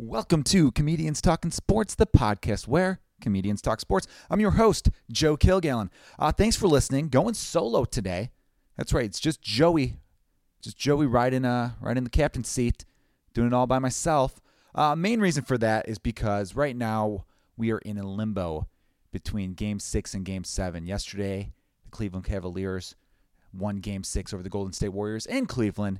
[0.00, 4.06] Welcome to Comedians Talking Sports, the podcast where comedians talk sports.
[4.30, 5.90] I'm your host, Joe Kilgallen.
[6.20, 7.08] Uh, thanks for listening.
[7.08, 8.30] Going solo today.
[8.76, 9.06] That's right.
[9.06, 9.96] It's just Joey,
[10.62, 12.84] just Joey riding, uh, riding the captain's seat,
[13.34, 14.40] doing it all by myself.
[14.72, 17.24] Uh, main reason for that is because right now
[17.56, 18.68] we are in a limbo
[19.10, 20.86] between Game Six and Game Seven.
[20.86, 21.50] Yesterday,
[21.82, 22.94] the Cleveland Cavaliers
[23.52, 25.98] won Game Six over the Golden State Warriors in Cleveland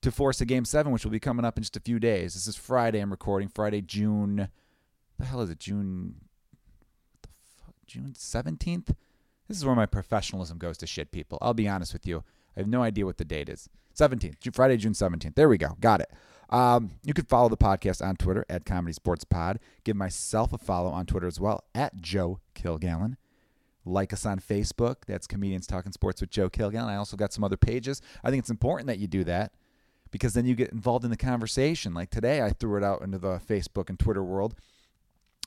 [0.00, 2.34] to force a game seven, which will be coming up in just a few days.
[2.34, 3.00] This is Friday.
[3.00, 4.48] I'm recording Friday, June.
[5.18, 5.58] The hell is it?
[5.58, 6.16] June.
[7.22, 8.94] The fuck, June 17th.
[9.48, 11.38] This is where my professionalism goes to shit, people.
[11.40, 12.22] I'll be honest with you.
[12.56, 13.68] I have no idea what the date is.
[13.98, 15.34] 17th, Friday, June 17th.
[15.34, 15.76] There we go.
[15.80, 16.10] Got it.
[16.50, 19.58] Um, you can follow the podcast on Twitter at Comedy Sports Pod.
[19.84, 23.16] Give myself a follow on Twitter as well at Joe Kilgallen.
[23.84, 24.96] Like us on Facebook.
[25.06, 26.86] That's Comedians Talking Sports with Joe Kilgallen.
[26.86, 28.00] I also got some other pages.
[28.22, 29.52] I think it's important that you do that
[30.10, 31.94] because then you get involved in the conversation.
[31.94, 34.54] Like today, I threw it out into the Facebook and Twitter world.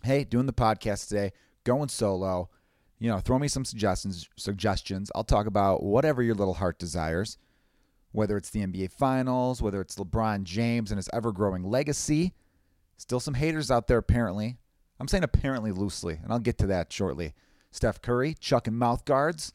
[0.03, 1.31] Hey, doing the podcast today,
[1.63, 2.49] going solo.
[2.99, 4.27] You know, throw me some suggestions.
[4.35, 5.11] Suggestions.
[5.15, 7.37] I'll talk about whatever your little heart desires.
[8.11, 12.33] Whether it's the NBA Finals, whether it's LeBron James and his ever-growing legacy.
[12.97, 14.57] Still some haters out there, apparently.
[14.99, 17.33] I'm saying apparently loosely, and I'll get to that shortly.
[17.71, 19.53] Steph Curry chucking mouth guards.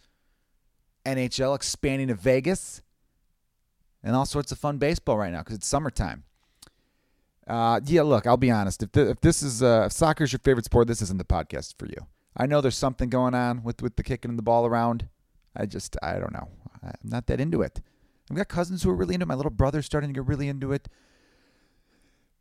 [1.04, 2.82] NHL expanding to Vegas
[4.06, 6.22] and all sorts of fun baseball right now because it's summertime.
[7.46, 8.82] Uh, yeah, look, I'll be honest.
[8.82, 11.24] If, the, if this is uh, if soccer is your favorite sport, this isn't the
[11.24, 12.06] podcast for you.
[12.36, 15.08] I know there's something going on with with the kicking the ball around.
[15.56, 16.48] I just I don't know.
[16.82, 17.80] I'm not that into it.
[18.30, 19.28] I've got cousins who are really into it.
[19.28, 20.88] My little brother's starting to get really into it.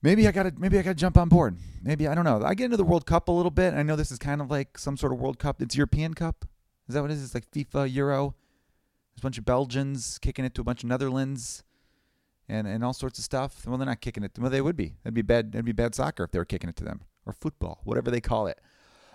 [0.03, 1.57] Maybe I got to maybe I got to jump on board.
[1.81, 2.43] Maybe I don't know.
[2.45, 3.73] I get into the World Cup a little bit.
[3.73, 5.63] I know this is kind of like some sort of World Cup.
[5.63, 6.45] It's European Cup.
[6.87, 7.23] Is that what it is?
[7.23, 8.35] It's like FIFA Euro.
[9.15, 11.63] There's a bunch of Belgians kicking it to a bunch of Netherlands
[12.49, 13.65] and, and all sorts of stuff.
[13.65, 14.37] Well, they're not kicking it.
[14.37, 14.95] Well, they would be.
[15.03, 15.53] That'd be bad.
[15.53, 18.21] That'd be bad soccer if they were kicking it to them or football, whatever they
[18.21, 18.59] call it.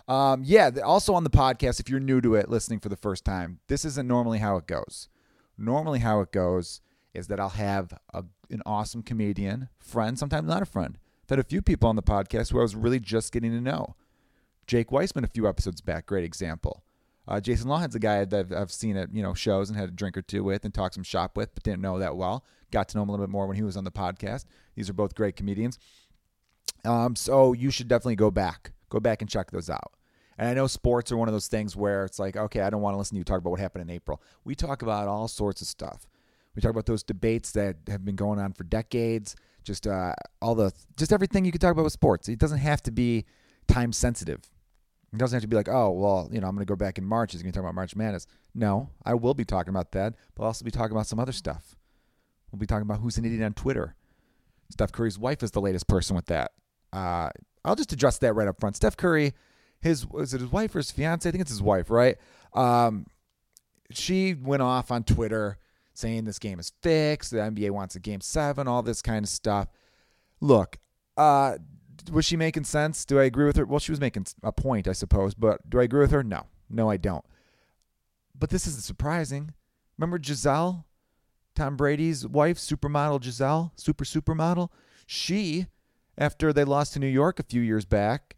[0.09, 0.71] Um, yeah.
[0.85, 3.85] Also on the podcast, if you're new to it, listening for the first time, this
[3.85, 5.09] isn't normally how it goes.
[5.59, 6.81] Normally, how it goes
[7.13, 10.97] is that I'll have a, an awesome comedian, friend, sometimes not a friend.
[11.25, 13.61] I've had a few people on the podcast who I was really just getting to
[13.61, 13.95] know.
[14.67, 16.83] Jake Weissman, a few episodes back, great example.
[17.31, 19.93] Uh, Jason Lawhead's a guy that I've seen at you know shows and had a
[19.93, 22.45] drink or two with and talked some shop with, but didn't know that well.
[22.73, 24.47] Got to know him a little bit more when he was on the podcast.
[24.75, 25.79] These are both great comedians.
[26.85, 29.95] Um, so you should definitely go back, go back and check those out.
[30.39, 32.81] And I know sports are one of those things where it's like, okay, I don't
[32.81, 34.21] want to listen to you talk about what happened in April.
[34.45, 36.07] We talk about all sorts of stuff.
[36.57, 39.37] We talk about those debates that have been going on for decades.
[39.63, 42.29] Just uh, all the, just everything you could talk about with sports.
[42.29, 43.27] It doesn't have to be
[43.69, 44.41] time sensitive.
[45.13, 46.97] It doesn't have to be like, oh, well, you know, I'm going to go back
[46.97, 47.33] in March.
[47.33, 48.27] He's going to talk about March Madness.
[48.55, 51.33] No, I will be talking about that, but I'll also be talking about some other
[51.33, 51.77] stuff.
[52.51, 53.97] We'll be talking about who's an idiot on Twitter.
[54.71, 56.53] Steph Curry's wife is the latest person with that.
[56.93, 57.31] Uh,
[57.65, 58.77] I'll just address that right up front.
[58.77, 59.35] Steph Curry,
[59.81, 61.29] his was it his wife or his fiance?
[61.29, 62.17] I think it's his wife, right?
[62.55, 63.07] Um,
[63.91, 65.59] she went off on Twitter
[65.95, 67.31] saying this game is fixed.
[67.33, 69.69] The NBA wants a game seven, all this kind of stuff.
[70.41, 70.79] Look,
[71.17, 71.59] uh,
[72.11, 73.05] was she making sense?
[73.05, 73.65] Do I agree with her?
[73.65, 76.23] Well, she was making a point, I suppose, but do I agree with her?
[76.23, 77.25] No, no, I don't.
[78.39, 79.53] But this isn't surprising.
[79.99, 80.87] Remember Gisele,
[81.55, 84.71] Tom Brady's wife, supermodel Gisele, super supermodel?
[85.07, 85.67] She,
[86.17, 88.37] after they lost to New York a few years back,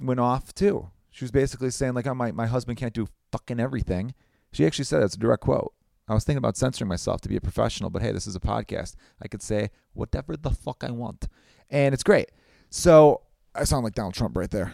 [0.00, 0.90] went off too.
[1.10, 4.14] She was basically saying, like, oh, my, my husband can't do fucking everything.
[4.52, 5.72] She actually said that's a direct quote.
[6.08, 8.40] I was thinking about censoring myself to be a professional, but hey, this is a
[8.40, 8.94] podcast.
[9.20, 11.28] I could say whatever the fuck I want.
[11.68, 12.30] And it's great.
[12.70, 13.22] So
[13.54, 14.72] I sound like Donald Trump right there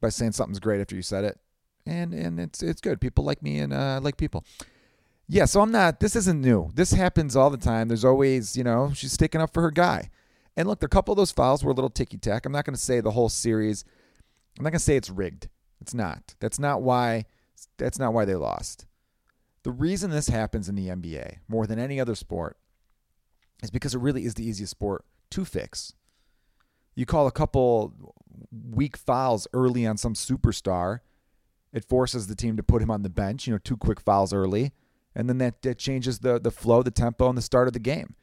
[0.00, 1.38] by saying something's great after you said it,
[1.86, 3.00] and and it's it's good.
[3.00, 4.44] People like me and uh, like people.
[5.28, 6.00] Yeah, so I'm not.
[6.00, 6.70] This isn't new.
[6.74, 7.88] This happens all the time.
[7.88, 10.10] There's always, you know, she's sticking up for her guy.
[10.56, 12.44] And look, a couple of those files were a little ticky tack.
[12.44, 13.84] I'm not going to say the whole series.
[14.58, 15.48] I'm not going to say it's rigged.
[15.80, 16.34] It's not.
[16.40, 17.24] That's not why.
[17.78, 18.84] That's not why they lost.
[19.62, 22.58] The reason this happens in the NBA more than any other sport
[23.62, 25.94] is because it really is the easiest sport to fix
[26.94, 28.14] you call a couple
[28.70, 31.00] weak fouls early on some superstar,
[31.72, 34.32] it forces the team to put him on the bench, you know, two quick fouls
[34.32, 34.72] early,
[35.14, 37.78] and then that, that changes the the flow, the tempo, and the start of the
[37.78, 38.14] game.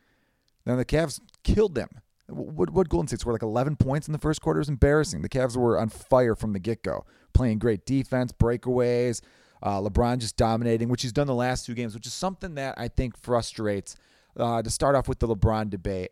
[0.65, 1.89] Then the Cavs killed them.
[2.27, 5.23] What, what Golden State's were like 11 points in the first quarter is embarrassing.
[5.23, 9.21] The Cavs were on fire from the get go, playing great defense, breakaways.
[9.63, 12.75] Uh, LeBron just dominating, which he's done the last two games, which is something that
[12.77, 13.95] I think frustrates.
[14.37, 16.11] Uh, to start off with the LeBron debate,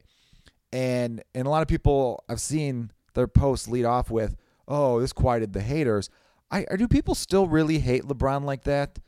[0.72, 4.36] and and a lot of people I've seen their posts lead off with,
[4.68, 6.10] "Oh, this quieted the haters."
[6.50, 9.00] I, do people still really hate LeBron like that?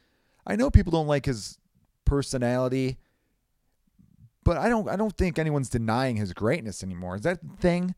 [0.45, 1.57] I know people don't like his
[2.03, 2.97] personality,
[4.43, 7.15] but I don't I don't think anyone's denying his greatness anymore.
[7.15, 7.95] Is that thing?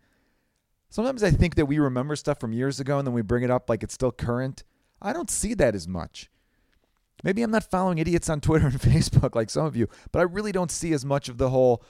[0.90, 3.50] Sometimes I think that we remember stuff from years ago and then we bring it
[3.50, 4.64] up like it's still current.
[5.02, 6.30] I don't see that as much.
[7.24, 10.24] Maybe I'm not following idiots on Twitter and Facebook like some of you, but I
[10.24, 11.84] really don't see as much of the whole,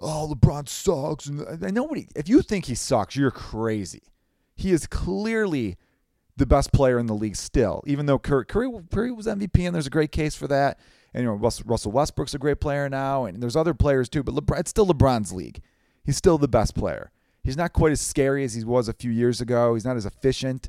[0.00, 1.26] oh, LeBron sucks.
[1.26, 4.02] And nobody, if you think he sucks, you're crazy.
[4.54, 5.76] He is clearly
[6.36, 9.74] the best player in the league still, even though Curry, Curry, Curry was MVP and
[9.74, 10.78] there's a great case for that.
[11.14, 14.22] And you know Russell Westbrook's a great player now, and there's other players too.
[14.22, 15.62] But LeBron, it's still LeBron's league.
[16.04, 17.10] He's still the best player.
[17.42, 19.74] He's not quite as scary as he was a few years ago.
[19.74, 20.68] He's not as efficient.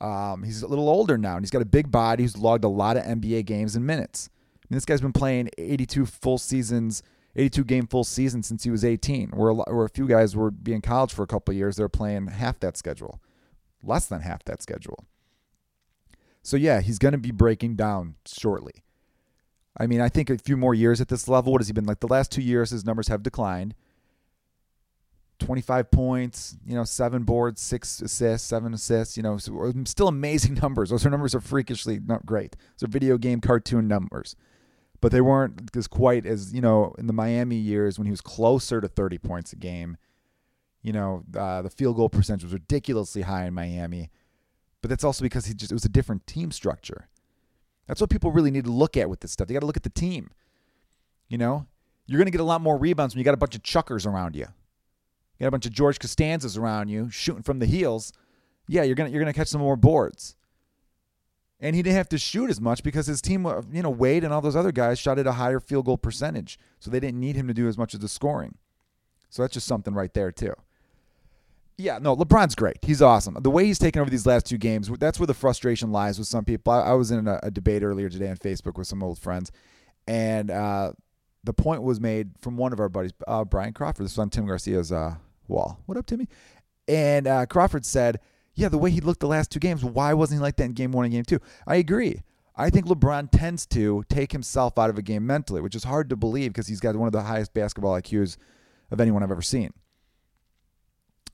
[0.00, 2.24] Um, he's a little older now, and he's got a big body.
[2.24, 4.30] He's logged a lot of NBA games and minutes.
[4.32, 7.02] I mean, this guy's been playing 82 full seasons,
[7.36, 9.30] 82 game full season since he was 18.
[9.30, 12.28] Where a, where a few guys were being college for a couple years, they're playing
[12.28, 13.20] half that schedule,
[13.82, 15.04] less than half that schedule.
[16.42, 18.84] So yeah, he's going to be breaking down shortly.
[19.78, 21.52] I mean, I think a few more years at this level.
[21.52, 22.00] What has he been like?
[22.00, 23.74] The last two years, his numbers have declined.
[25.40, 30.54] 25 points, you know, seven boards, six assists, seven assists, you know, so still amazing
[30.62, 30.90] numbers.
[30.90, 32.56] Those are numbers are freakishly not great.
[32.78, 34.36] Those are video game cartoon numbers.
[35.00, 38.20] But they weren't as quite as, you know, in the Miami years when he was
[38.20, 39.96] closer to 30 points a game.
[40.82, 44.10] You know, uh, the field goal percentage was ridiculously high in Miami.
[44.80, 47.08] But that's also because he just it was a different team structure.
[47.86, 49.48] That's what people really need to look at with this stuff.
[49.48, 50.30] They got to look at the team.
[51.28, 51.66] You know,
[52.06, 54.06] you're going to get a lot more rebounds when you got a bunch of chuckers
[54.06, 54.46] around you.
[55.38, 58.12] You got a bunch of George Costanzas around you shooting from the heels.
[58.68, 60.36] Yeah, you're gonna you're gonna catch some more boards.
[61.60, 64.24] And he didn't have to shoot as much because his team, uh, you know, Wade
[64.24, 67.20] and all those other guys shot at a higher field goal percentage, so they didn't
[67.20, 68.58] need him to do as much of the scoring.
[69.30, 70.54] So that's just something right there too.
[71.76, 72.76] Yeah, no, LeBron's great.
[72.82, 73.36] He's awesome.
[73.40, 76.28] The way he's taken over these last two games, that's where the frustration lies with
[76.28, 76.72] some people.
[76.72, 79.50] I, I was in a, a, debate earlier today on Facebook with some old friends,
[80.06, 80.92] and uh,
[81.42, 84.04] the point was made from one of our buddies, uh, Brian Crawford.
[84.04, 85.16] This is on Tim Garcia's uh,
[85.48, 85.80] wall.
[85.86, 86.28] What up, Timmy?
[86.86, 88.20] And uh, Crawford said,
[88.54, 90.72] "Yeah, the way he looked the last two games, why wasn't he like that in
[90.72, 91.40] Game One and Game Two?
[91.66, 92.22] I agree.
[92.56, 96.08] I think LeBron tends to take himself out of a game mentally, which is hard
[96.10, 98.36] to believe because he's got one of the highest basketball IQs
[98.92, 99.72] of anyone I've ever seen.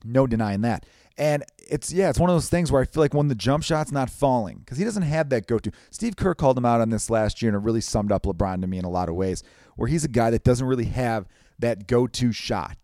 [0.03, 0.85] No denying that.
[1.17, 3.63] And it's yeah, it's one of those things where I feel like when the jump
[3.63, 5.71] shot's not falling because he doesn't have that go-to.
[5.91, 8.61] Steve Kerr called him out on this last year, and it really summed up LeBron
[8.61, 9.43] to me in a lot of ways.
[9.75, 11.27] Where he's a guy that doesn't really have
[11.59, 12.77] that go-to shot.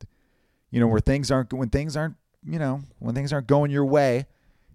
[0.69, 3.85] You know, where things aren't when things aren't you know when things aren't going your
[3.85, 4.25] way,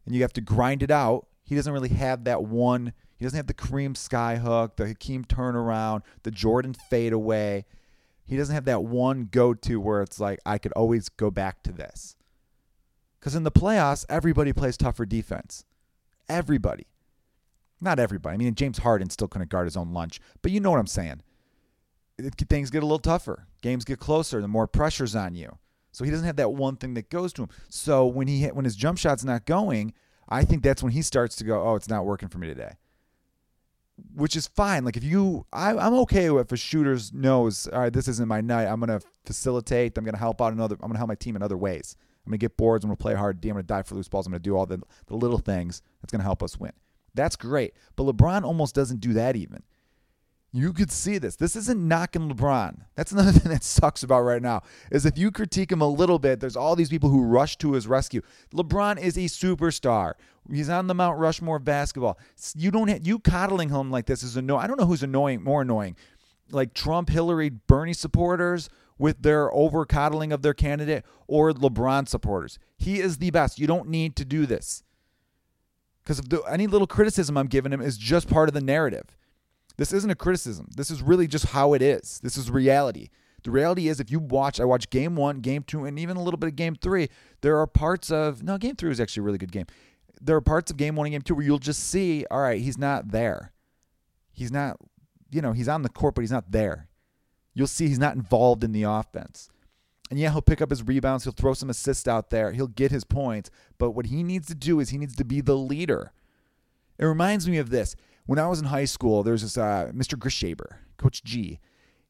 [0.04, 1.26] and you have to grind it out.
[1.42, 2.92] He doesn't really have that one.
[3.16, 7.64] He doesn't have the Kareem skyhook, the Hakeem turnaround, the Jordan fadeaway.
[8.24, 11.72] He doesn't have that one go-to where it's like I could always go back to
[11.72, 12.16] this.
[13.19, 15.64] Because in the playoffs, everybody plays tougher defense.
[16.28, 16.86] Everybody.
[17.80, 18.34] Not everybody.
[18.34, 20.86] I mean, James Harden still couldn't guard his own lunch, but you know what I'm
[20.86, 21.22] saying.
[22.48, 23.46] Things get a little tougher.
[23.60, 24.40] Games get closer.
[24.40, 25.58] The more pressure's on you.
[25.93, 27.49] So he doesn't have that one thing that goes to him.
[27.69, 29.93] So when he when his jump shot's not going,
[30.29, 32.73] I think that's when he starts to go, oh, it's not working for me today.
[34.15, 34.85] Which is fine.
[34.85, 38.41] Like if you, I, I'm okay if a shooter knows, all right, this isn't my
[38.41, 38.67] night.
[38.67, 39.97] I'm gonna facilitate.
[39.97, 40.77] I'm gonna help out another.
[40.81, 41.97] I'm gonna help my team in other ways.
[42.27, 42.85] I'm to get boards.
[42.85, 43.49] I'm to play hard D.
[43.49, 44.27] I'm going to die for loose balls.
[44.27, 46.73] I'm to do all the, the little things that's to help us win.
[47.15, 47.75] That's great.
[47.97, 49.62] But LeBron almost doesn't do that even.
[50.54, 51.37] You could see this.
[51.37, 52.82] This isn't knocking LeBron.
[52.94, 54.62] That's another thing that sucks about right now.
[54.90, 57.72] Is if you critique him a little bit, there's all these people who rush to
[57.72, 58.20] his rescue.
[58.54, 60.12] LeBron is a superstar.
[60.50, 62.19] He's on the Mount Rushmore of basketball.
[62.55, 64.62] You don't have, you coddling him like this is annoying.
[64.62, 65.96] I don't know who's annoying more annoying,
[66.50, 72.58] like Trump, Hillary, Bernie supporters, with their over coddling of their candidate or LeBron supporters.
[72.77, 73.58] He is the best.
[73.58, 74.82] You don't need to do this.
[76.03, 79.17] Because any little criticism I'm giving him is just part of the narrative.
[79.76, 80.69] This isn't a criticism.
[80.76, 82.20] This is really just how it is.
[82.22, 83.08] This is reality.
[83.44, 86.22] The reality is, if you watch, I watch game one, game two, and even a
[86.22, 87.08] little bit of game three,
[87.41, 89.67] there are parts of, no, game three was actually a really good game.
[90.20, 92.60] There are parts of game one and game two where you'll just see, all right,
[92.60, 93.52] he's not there.
[94.31, 94.76] He's not,
[95.31, 96.88] you know, he's on the court, but he's not there
[97.55, 99.50] you'll see he's not involved in the offense.
[100.10, 102.91] And yeah, he'll pick up his rebounds, he'll throw some assists out there, he'll get
[102.91, 103.50] his points.
[103.79, 106.12] But what he needs to do is he needs to be the leader.
[106.98, 107.96] It reminds me of this.
[108.26, 110.17] When I was in high school, there was this uh, Mr.
[110.17, 111.58] Grishaber, Coach G.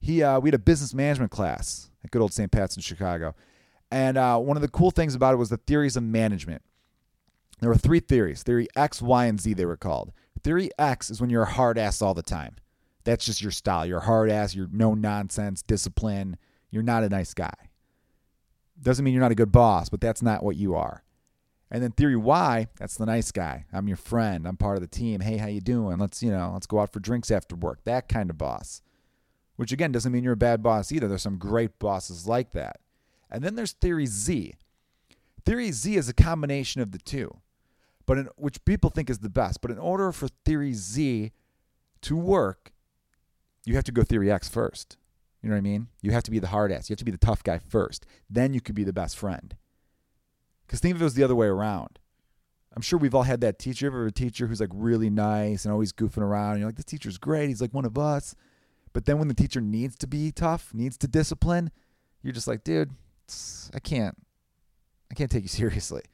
[0.00, 2.50] He uh, we had a business management class at good old St.
[2.50, 3.34] Pat's in Chicago,
[3.90, 6.62] and uh, one of the cool things about it was the theories of management.
[7.60, 9.54] There were three theories: theory X, Y, and Z.
[9.54, 10.12] They were called.
[10.42, 12.56] Theory X is when you're a hard ass all the time.
[13.04, 13.86] That's just your style.
[13.86, 14.54] You're hard ass.
[14.54, 16.36] You're no nonsense, discipline.
[16.70, 17.54] You're not a nice guy.
[18.80, 21.04] Doesn't mean you're not a good boss, but that's not what you are.
[21.72, 23.64] And then theory Y, that's the nice guy.
[23.72, 24.46] I'm your friend.
[24.46, 25.20] I'm part of the team.
[25.20, 25.96] Hey, how you doing?
[25.96, 27.82] Let's, you know, let's go out for drinks after work.
[27.84, 28.82] That kind of boss.
[29.56, 31.08] Which again doesn't mean you're a bad boss either.
[31.08, 32.76] There's some great bosses like that.
[33.30, 34.52] And then there's theory Z.
[35.46, 37.38] Theory Z is a combination of the two,
[38.04, 39.62] but in, which people think is the best.
[39.62, 41.32] But in order for Theory Z
[42.02, 42.72] to work,
[43.64, 44.98] you have to go Theory X first.
[45.42, 45.88] You know what I mean?
[46.02, 46.88] You have to be the hard ass.
[46.88, 48.06] You have to be the tough guy first.
[48.30, 49.56] Then you could be the best friend.
[50.72, 51.98] Because think if it was the other way around.
[52.74, 53.88] I'm sure we've all had that teacher.
[53.88, 56.52] Ever a teacher who's like really nice and always goofing around?
[56.52, 57.48] And you're like, this teacher's great.
[57.48, 58.34] He's like one of us.
[58.94, 61.72] But then when the teacher needs to be tough, needs to discipline,
[62.22, 62.90] you're just like, dude,
[63.74, 64.16] I can't,
[65.10, 66.04] I can't take you seriously.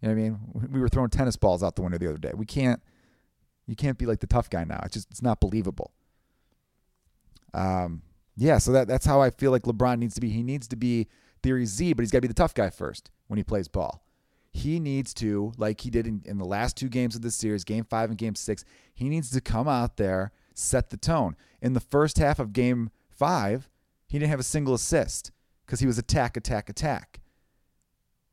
[0.00, 0.38] You know what I mean?
[0.72, 2.32] We were throwing tennis balls out the window the other day.
[2.34, 2.80] We can't,
[3.66, 4.80] you can't be like the tough guy now.
[4.84, 5.92] It's just, it's not believable.
[7.52, 8.00] Um,
[8.38, 8.56] yeah.
[8.56, 10.30] So that that's how I feel like LeBron needs to be.
[10.30, 11.08] He needs to be
[11.42, 14.02] Theory Z, but he's got to be the tough guy first when he plays ball
[14.56, 17.62] he needs to, like he did in, in the last two games of this series,
[17.62, 18.64] game five and game six,
[18.94, 21.36] he needs to come out there, set the tone.
[21.60, 23.68] In the first half of game five,
[24.08, 25.30] he didn't have a single assist
[25.64, 27.20] because he was attack, attack, attack.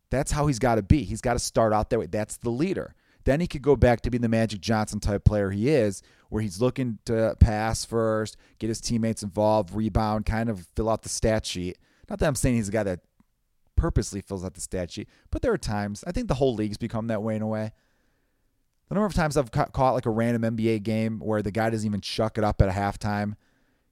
[0.09, 1.03] That's how he's got to be.
[1.03, 2.05] He's got to start out that way.
[2.05, 2.95] That's the leader.
[3.25, 6.41] Then he could go back to being the Magic Johnson type player he is, where
[6.41, 11.09] he's looking to pass first, get his teammates involved, rebound, kind of fill out the
[11.09, 11.77] stat sheet.
[12.09, 12.99] Not that I'm saying he's a guy that
[13.75, 15.09] purposely fills out the stat sheet.
[15.31, 17.71] But there are times, I think the whole league's become that way in a way.
[18.89, 21.69] The number of times I've ca- caught like a random NBA game where the guy
[21.69, 23.35] doesn't even chuck it up at a halftime.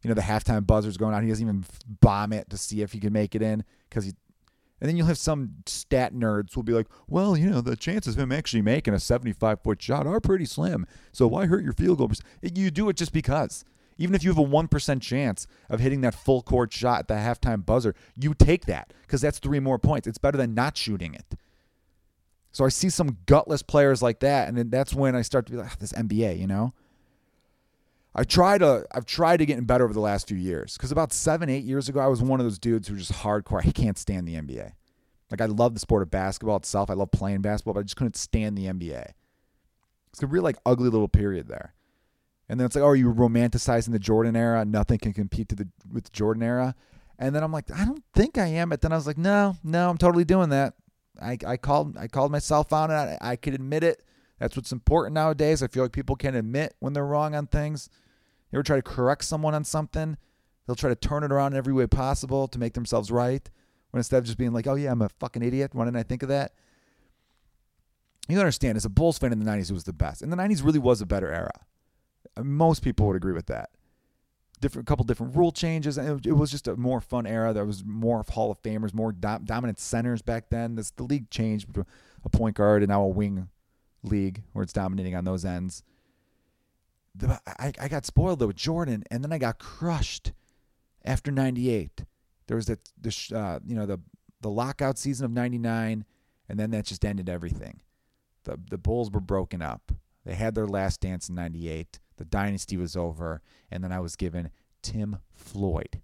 [0.03, 1.23] You know, the halftime buzzer's going on.
[1.23, 1.65] He doesn't even
[2.01, 4.13] bomb it to see if he can make it in because he.
[4.79, 8.15] And then you'll have some stat nerds will be like, well, you know, the chances
[8.15, 10.87] of him actually making a 75 foot shot are pretty slim.
[11.11, 12.11] So why hurt your field goal?
[12.41, 13.63] You do it just because.
[14.01, 17.13] Even if you have a 1% chance of hitting that full court shot at the
[17.13, 20.07] halftime buzzer, you take that because that's three more points.
[20.07, 21.35] It's better than not shooting it.
[22.51, 25.51] So I see some gutless players like that, and then that's when I start to
[25.51, 26.73] be like, ah, this NBA, you know?
[28.13, 31.13] I try to I've tried to get better over the last few years because about
[31.13, 33.65] seven eight years ago I was one of those dudes who just hardcore.
[33.65, 34.73] I can't stand the NBA.
[35.29, 36.89] Like I love the sport of basketball itself.
[36.89, 39.11] I love playing basketball, but I just couldn't stand the NBA.
[40.09, 41.73] It's a real like ugly little period there.
[42.51, 44.65] And then it's like, oh, are you romanticizing the Jordan era?
[44.65, 46.75] Nothing can compete to the with the Jordan era.
[47.17, 48.67] And then I'm like, I don't think I am.
[48.67, 50.73] But then I was like, no, no, I'm totally doing that.
[51.21, 52.95] I, I called I called myself on it.
[52.95, 54.03] I, I could admit it.
[54.37, 55.63] That's what's important nowadays.
[55.63, 57.87] I feel like people can admit when they're wrong on things.
[58.51, 60.17] You ever try to correct someone on something?
[60.67, 63.49] They'll try to turn it around in every way possible to make themselves right.
[63.91, 65.73] When instead of just being like, oh yeah, I'm a fucking idiot.
[65.73, 66.51] Why didn't I think of that?
[68.27, 70.21] You understand, as a Bulls fan in the 90s, it was the best.
[70.21, 71.65] And the 90s really was a better era.
[72.39, 73.69] Most people would agree with that.
[74.59, 77.51] Different couple different rule changes, and it, was just a more fun era.
[77.51, 80.75] There was more Hall of Famers, more dominant centers back then.
[80.75, 81.67] This the league changed
[82.23, 83.49] a point guard and now a wing
[84.03, 85.83] league where it's dominating on those ends.
[87.15, 90.31] The, I, I got spoiled though with Jordan, and then I got crushed
[91.03, 92.05] after '98.
[92.47, 93.99] There was that the uh, you know the
[94.41, 96.05] the lockout season of '99,
[96.47, 97.81] and then that just ended everything.
[98.43, 99.91] The the Bulls were broken up.
[100.25, 101.99] They had their last dance in '98.
[102.21, 104.51] The dynasty was over, and then I was given
[104.83, 105.99] Tim Floyd.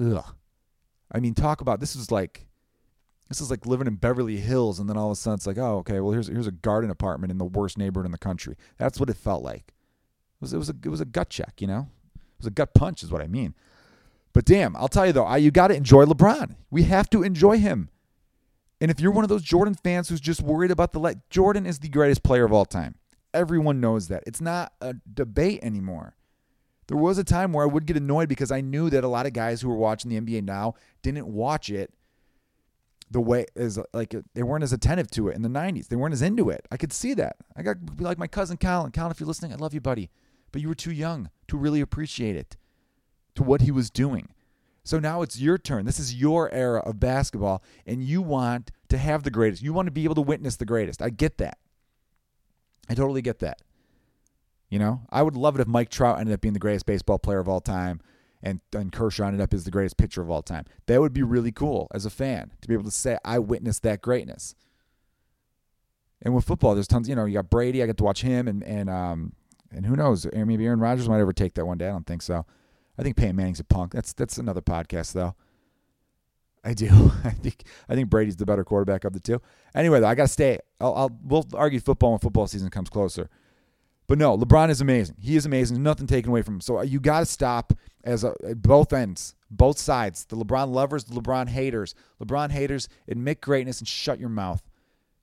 [0.00, 0.24] Ugh.
[1.10, 2.46] I mean, talk about this is like
[3.28, 5.58] this is like living in Beverly Hills, and then all of a sudden it's like,
[5.58, 8.54] oh, okay, well here's here's a garden apartment in the worst neighborhood in the country.
[8.78, 9.72] That's what it felt like.
[10.36, 11.88] It was it was a it was a gut check, you know.
[12.14, 13.56] It was a gut punch, is what I mean.
[14.32, 16.54] But damn, I'll tell you though, I, you got to enjoy LeBron.
[16.70, 17.88] We have to enjoy him.
[18.80, 21.66] And if you're one of those Jordan fans who's just worried about the let, Jordan
[21.66, 22.94] is the greatest player of all time.
[23.34, 24.22] Everyone knows that.
[24.26, 26.16] It's not a debate anymore.
[26.88, 29.26] There was a time where I would get annoyed because I knew that a lot
[29.26, 31.92] of guys who were watching the NBA now didn't watch it
[33.10, 35.88] the way as like they weren't as attentive to it in the 90s.
[35.88, 36.66] They weren't as into it.
[36.70, 37.36] I could see that.
[37.56, 38.90] I got like my cousin Colin.
[38.90, 40.10] Colin, if you're listening, I love you, buddy.
[40.50, 42.56] But you were too young to really appreciate it,
[43.36, 44.28] to what he was doing.
[44.84, 45.86] So now it's your turn.
[45.86, 49.62] This is your era of basketball, and you want to have the greatest.
[49.62, 51.00] You want to be able to witness the greatest.
[51.00, 51.58] I get that.
[52.88, 53.62] I totally get that.
[54.68, 57.18] You know, I would love it if Mike Trout ended up being the greatest baseball
[57.18, 58.00] player of all time
[58.42, 60.64] and, and Kershaw ended up as the greatest pitcher of all time.
[60.86, 63.82] That would be really cool as a fan to be able to say, I witnessed
[63.82, 64.54] that greatness.
[66.22, 68.48] And with football, there's tons, you know, you got Brady, I get to watch him
[68.48, 69.34] and, and, um,
[69.70, 71.88] and who knows, maybe Aaron Rodgers might ever take that one day.
[71.88, 72.46] I don't think so.
[72.98, 73.92] I think Peyton Manning's a punk.
[73.92, 75.34] That's, that's another podcast though.
[76.64, 76.88] I do.
[77.24, 79.40] I think I think Brady's the better quarterback of the two.
[79.74, 80.58] Anyway, though, I got to stay.
[80.80, 83.28] I'll, I'll we'll argue football when football season comes closer.
[84.08, 85.16] But no, LeBron is amazing.
[85.20, 85.82] He is amazing.
[85.82, 86.60] Nothing taken away from him.
[86.60, 87.72] So uh, you got to stop
[88.04, 90.24] as a, at both ends, both sides.
[90.24, 91.94] The LeBron lovers, the LeBron haters.
[92.22, 94.62] LeBron haters admit greatness and shut your mouth.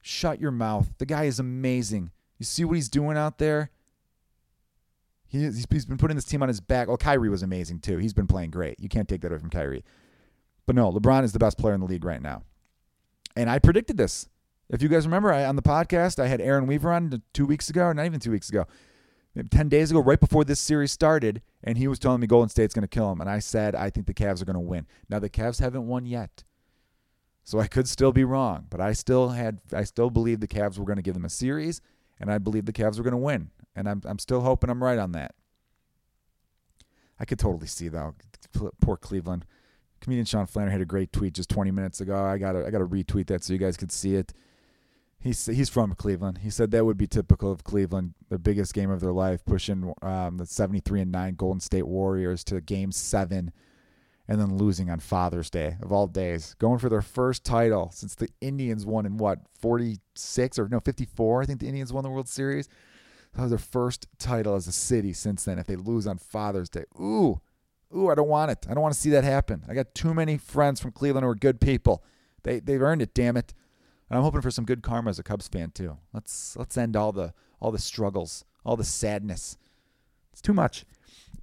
[0.01, 0.89] Shut your mouth.
[0.97, 2.11] The guy is amazing.
[2.37, 3.69] You see what he's doing out there?
[5.27, 6.87] He, he's, been putting this team on his back.
[6.87, 7.97] Oh, Kyrie was amazing too.
[7.97, 8.79] He's been playing great.
[8.79, 9.83] You can't take that away from Kyrie.
[10.69, 12.43] But no, LeBron is the best player in the league right now.
[13.35, 14.29] And I predicted this.
[14.69, 17.71] If you guys remember, I, on the podcast, I had Aaron Weaver on two weeks
[17.71, 18.67] ago, or not even two weeks ago,
[19.33, 22.49] maybe 10 days ago, right before this series started, and he was telling me Golden
[22.49, 23.19] State's going to kill him.
[23.19, 24.85] And I said, I think the Cavs are going to win.
[25.09, 26.43] Now, the Cavs haven't won yet.
[27.43, 30.77] So I could still be wrong, but I still had I still believe the Cavs
[30.77, 31.81] were going to give them a series,
[32.19, 33.49] and I believe the Cavs were going to win.
[33.75, 35.33] And I'm I'm still hoping I'm right on that.
[37.19, 38.13] I could totally see though.
[38.79, 39.45] Poor Cleveland.
[40.01, 42.23] Comedian Sean Flannery had a great tweet just 20 minutes ago.
[42.23, 44.33] I got I got to retweet that so you guys could see it.
[45.19, 46.39] He's he's from Cleveland.
[46.39, 49.93] He said that would be typical of Cleveland, the biggest game of their life, pushing
[50.01, 53.51] um, the 73 and 9 Golden State Warriors to Game Seven,
[54.29, 58.15] and then losing on Father's Day of all days, going for their first title since
[58.15, 61.41] the Indians won in what 46 or no 54.
[61.41, 62.69] I think the Indians won the World Series.
[63.33, 65.59] That was their first title as a city since then.
[65.59, 67.41] If they lose on Father's Day, ooh,
[67.95, 68.65] ooh, I don't want it.
[68.69, 69.63] I don't want to see that happen.
[69.67, 72.03] I got too many friends from Cleveland who are good people.
[72.43, 73.53] They they've earned it, damn it.
[74.09, 75.97] And I'm hoping for some good karma as a Cubs fan too.
[76.13, 79.57] Let's let's end all the all the struggles, all the sadness.
[80.31, 80.85] It's too much.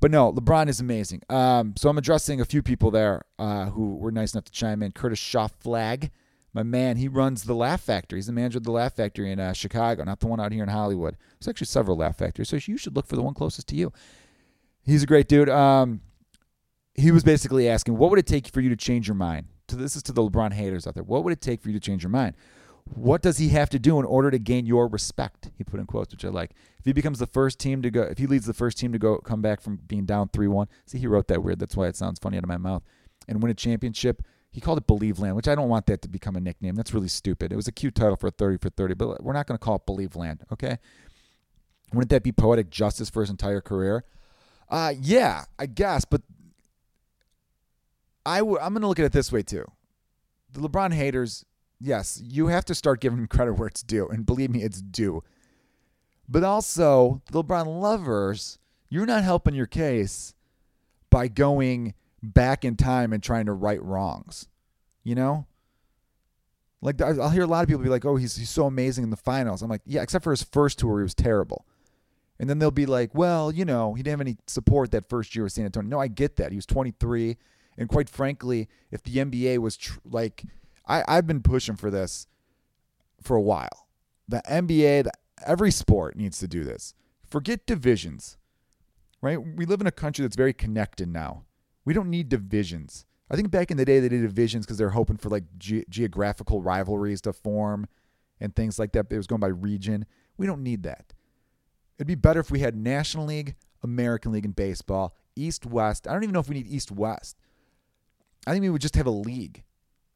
[0.00, 1.22] But no, LeBron is amazing.
[1.30, 4.82] Um, so I'm addressing a few people there uh, who were nice enough to chime
[4.82, 4.92] in.
[4.92, 6.10] Curtis Shaw Flagg,
[6.52, 8.18] my man, he runs the Laugh Factory.
[8.18, 10.62] He's the manager of the Laugh Factory in uh, Chicago, not the one out here
[10.62, 11.16] in Hollywood.
[11.38, 13.92] There's actually several Laugh Factories, so you should look for the one closest to you.
[14.84, 15.48] He's a great dude.
[15.48, 16.02] Um,
[16.96, 19.46] he was basically asking, what would it take for you to change your mind?
[19.68, 21.02] To this is to the LeBron haters out there.
[21.02, 22.34] What would it take for you to change your mind?
[22.94, 25.50] What does he have to do in order to gain your respect?
[25.58, 26.52] He put in quotes, which I like.
[26.78, 28.98] If he becomes the first team to go, if he leads the first team to
[28.98, 31.58] go come back from being down three one, see, he wrote that weird.
[31.58, 32.84] That's why it sounds funny out of my mouth.
[33.26, 34.22] And win a championship.
[34.52, 36.76] He called it Believe Land, which I don't want that to become a nickname.
[36.76, 37.52] That's really stupid.
[37.52, 39.62] It was a cute title for a 30 for 30, but we're not going to
[39.62, 40.78] call it Believe Land, okay?
[41.92, 44.04] Wouldn't that be poetic justice for his entire career?
[44.70, 46.22] Uh, yeah, I guess, but
[48.26, 49.64] I w- I'm going to look at it this way too.
[50.52, 51.44] The LeBron haters,
[51.80, 55.22] yes, you have to start giving credit where it's due, and believe me, it's due.
[56.28, 60.34] But also, the LeBron lovers, you're not helping your case
[61.08, 64.48] by going back in time and trying to right wrongs.
[65.04, 65.46] You know?
[66.82, 69.10] Like I'll hear a lot of people be like, "Oh, he's he's so amazing in
[69.10, 71.66] the finals." I'm like, "Yeah, except for his first tour, he was terrible."
[72.38, 75.34] And then they'll be like, "Well, you know, he didn't have any support that first
[75.34, 76.52] year with San Antonio." No, I get that.
[76.52, 77.38] He was 23,
[77.78, 80.44] and quite frankly, if the NBA was tr- like,
[80.86, 82.26] I I've been pushing for this
[83.22, 83.88] for a while.
[84.28, 85.12] The NBA, the,
[85.46, 86.94] every sport needs to do this.
[87.28, 88.38] Forget divisions,
[89.20, 89.36] right?
[89.36, 91.44] We live in a country that's very connected now.
[91.84, 93.04] We don't need divisions.
[93.30, 95.84] I think back in the day they did divisions because they're hoping for like ge-
[95.88, 97.88] geographical rivalries to form
[98.40, 99.06] and things like that.
[99.10, 100.06] It was going by region.
[100.36, 101.12] We don't need that.
[101.98, 106.06] It'd be better if we had National League, American League in baseball, East West.
[106.06, 107.36] I don't even know if we need East West.
[108.46, 109.64] I think we would just have a league.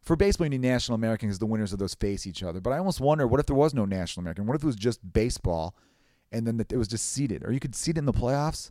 [0.02, 2.60] For baseball, you need National American because the winners of those face each other.
[2.60, 4.46] But I almost wonder what if there was no National American?
[4.46, 5.74] What if it was just baseball
[6.32, 7.44] and then it was just seeded?
[7.44, 8.70] Or you could seed it in the playoffs?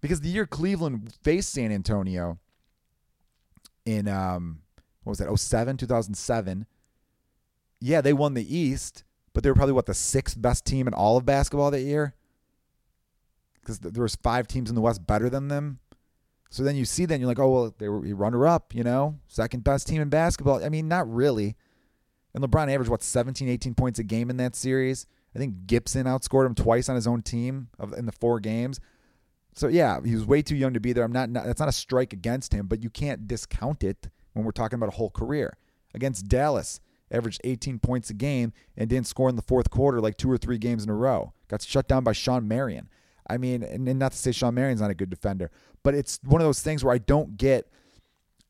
[0.00, 2.38] Because the year Cleveland faced San Antonio,
[3.84, 4.60] in um
[5.02, 6.66] what was that 07 2007
[7.80, 10.94] yeah they won the east but they were probably what the sixth best team in
[10.94, 12.14] all of basketball that year
[13.60, 15.78] because there was five teams in the west better than them
[16.54, 18.82] so then you see that and you're like oh well they were runner up you
[18.82, 21.56] know second best team in basketball i mean not really
[22.34, 26.06] and lebron averaged what 17 18 points a game in that series i think gibson
[26.06, 28.80] outscored him twice on his own team in the four games
[29.54, 31.04] so yeah, he was way too young to be there.
[31.04, 34.44] I'm not, not that's not a strike against him, but you can't discount it when
[34.44, 35.56] we're talking about a whole career.
[35.94, 40.16] Against Dallas, averaged 18 points a game and didn't score in the fourth quarter like
[40.16, 41.32] two or three games in a row.
[41.46, 42.88] Got shut down by Shawn Marion.
[43.28, 45.50] I mean, and, and not to say Shawn Marion's not a good defender,
[45.82, 47.68] but it's one of those things where I don't get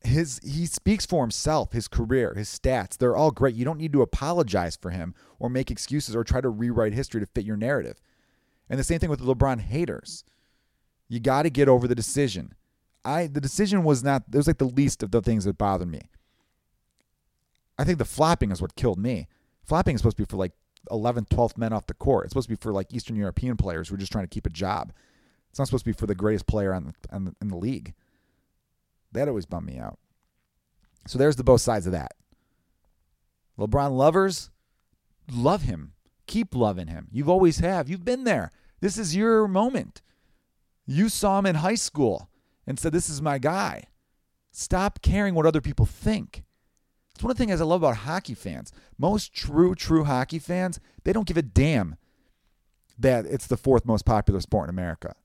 [0.05, 2.97] his he speaks for himself, his career, his stats.
[2.97, 3.55] They're all great.
[3.55, 7.21] You don't need to apologize for him or make excuses or try to rewrite history
[7.21, 7.99] to fit your narrative.
[8.69, 10.23] And the same thing with the LeBron haters.
[11.07, 12.53] You got to get over the decision.
[13.03, 15.89] I the decision was not it was like the least of the things that bothered
[15.89, 16.09] me.
[17.77, 19.27] I think the flopping is what killed me.
[19.63, 20.53] Flopping is supposed to be for like
[20.91, 22.25] 11th, 12th men off the court.
[22.25, 24.45] It's supposed to be for like Eastern European players who are just trying to keep
[24.45, 24.93] a job.
[25.49, 27.93] It's not supposed to be for the greatest player on on the, in the league.
[29.11, 29.97] That always bummed me out.
[31.07, 32.13] So there's the both sides of that.
[33.57, 34.49] LeBron lovers,
[35.31, 35.93] love him.
[36.27, 37.07] Keep loving him.
[37.11, 37.87] You've always have.
[37.87, 38.51] You've been there.
[38.81, 40.01] This is your moment.
[40.85, 42.29] You saw him in high school
[42.65, 43.85] and said, This is my guy.
[44.51, 46.43] Stop caring what other people think.
[47.15, 48.73] It's one of the things I love about hockey fans.
[48.97, 51.95] Most true, true hockey fans, they don't give a damn
[52.99, 55.15] that it's the fourth most popular sport in America.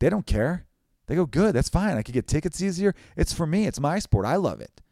[0.00, 0.66] They don't care.
[1.06, 1.96] They go, good, that's fine.
[1.96, 2.94] I could get tickets easier.
[3.16, 3.66] It's for me.
[3.66, 4.26] It's my sport.
[4.26, 4.82] I love it.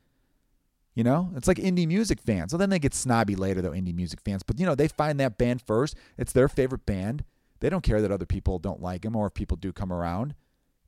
[0.95, 2.51] You know, it's like indie music fans.
[2.51, 4.43] So then they get snobby later, though, indie music fans.
[4.43, 5.97] But, you know, they find that band first.
[6.17, 7.25] It's their favorite band.
[7.61, 10.35] They don't care that other people don't like them or if people do come around.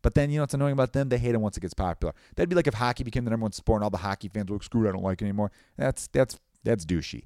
[0.02, 1.08] But then, you know what's annoying about them?
[1.08, 2.14] They hate them once it gets popular.
[2.34, 4.50] That'd be like if hockey became the number one sport and all the hockey fans
[4.50, 5.52] were like, screw it, I don't like it anymore.
[5.76, 7.24] That's, that's, that's douchey.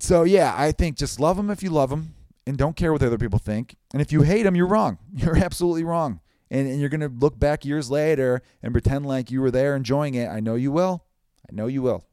[0.00, 2.14] So, yeah, I think just love them if you love them
[2.46, 3.76] and don't care what other people think.
[3.92, 4.98] And if you hate them, you're wrong.
[5.14, 9.30] You're absolutely wrong and, and you're going to look back years later and pretend like
[9.30, 10.28] you were there enjoying it.
[10.28, 11.04] I know you will.
[11.48, 12.04] I know you will.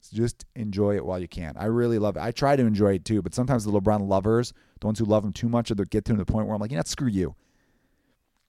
[0.00, 1.54] So just enjoy it while you can.
[1.56, 2.22] I really love it.
[2.22, 5.24] I try to enjoy it too, but sometimes the LeBron lovers, the ones who love
[5.24, 7.08] him too much, or they get to the point where I'm like, you know, screw
[7.08, 7.34] you.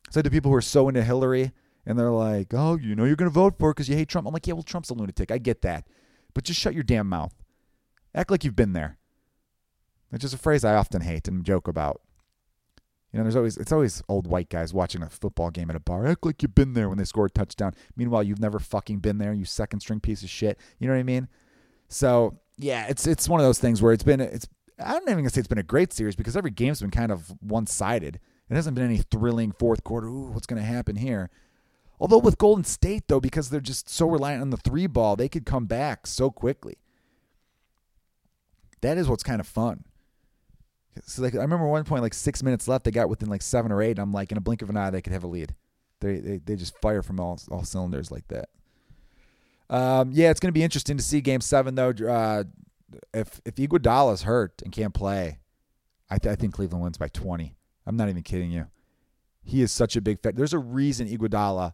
[0.08, 1.52] It's like the people who are so into Hillary
[1.86, 4.10] and they're like, oh, you know, you're going to vote for it because you hate
[4.10, 4.28] Trump.
[4.28, 5.32] I'm like, yeah, well, Trump's a lunatic.
[5.32, 5.88] I get that.
[6.34, 7.34] But just shut your damn mouth.
[8.14, 8.98] Act like you've been there.
[10.12, 12.02] It's just a phrase I often hate and joke about.
[13.12, 15.80] You know, there's always it's always old white guys watching a football game at a
[15.80, 16.06] bar.
[16.06, 17.74] Act like you've been there when they score a touchdown.
[17.96, 19.34] Meanwhile, you've never fucking been there.
[19.34, 20.60] You second string piece of shit.
[20.80, 21.30] You know what I mean?
[21.88, 24.48] So yeah, it's it's one of those things where it's been it's
[24.84, 27.34] I don't even say it's been a great series because every game's been kind of
[27.40, 28.20] one sided.
[28.50, 30.08] It hasn't been any thrilling fourth quarter.
[30.08, 31.30] Ooh, what's going to happen here?
[32.00, 35.28] Although with Golden State though, because they're just so reliant on the three ball, they
[35.28, 36.78] could come back so quickly.
[38.82, 39.84] That is what's kind of fun.
[41.04, 43.72] So like I remember one point, like six minutes left, they got within like seven
[43.72, 43.92] or eight.
[43.92, 45.54] And I'm like, in a blink of an eye, they could have a lead.
[46.00, 48.50] They they, they just fire from all all cylinders like that.
[49.70, 51.90] Um, yeah, it's going to be interesting to see Game Seven though.
[51.90, 52.44] Uh,
[53.14, 55.40] if if Iguodala's hurt and can't play,
[56.10, 57.57] I, th- I think Cleveland wins by 20.
[57.88, 58.68] I'm not even kidding you.
[59.44, 60.38] He is such a big factor.
[60.38, 61.74] There's a reason Iguodala.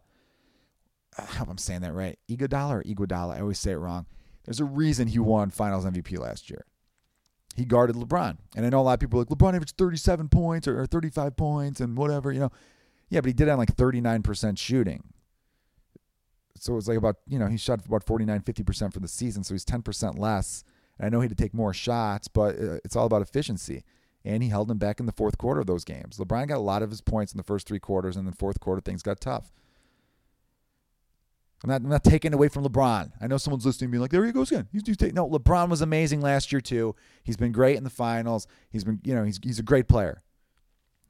[1.18, 2.18] I hope I'm saying that right.
[2.30, 3.36] Iguodala or Iguodala.
[3.36, 4.06] I always say it wrong.
[4.44, 6.64] There's a reason he won Finals MVP last year
[7.54, 8.36] he guarded LeBron.
[8.56, 11.36] And I know a lot of people are like, LeBron averaged 37 points or 35
[11.36, 12.50] points and whatever, you know.
[13.08, 15.04] Yeah, but he did on like 39% shooting.
[16.58, 19.44] So it was like about, you know, he shot about 49, 50% for the season.
[19.44, 20.64] So he's 10% less.
[20.98, 23.84] And I know he had to take more shots, but uh, it's all about efficiency.
[24.24, 26.16] And he held him back in the fourth quarter of those games.
[26.16, 28.58] LeBron got a lot of his points in the first three quarters, and then fourth
[28.58, 29.52] quarter things got tough.
[31.62, 33.12] I'm not, I'm not taking away from LeBron.
[33.20, 35.28] I know someone's listening, being like, "There he goes again." He's, he's taking, no.
[35.28, 36.94] LeBron was amazing last year too.
[37.22, 38.46] He's been great in the finals.
[38.70, 40.22] He's been, you know, he's he's a great player.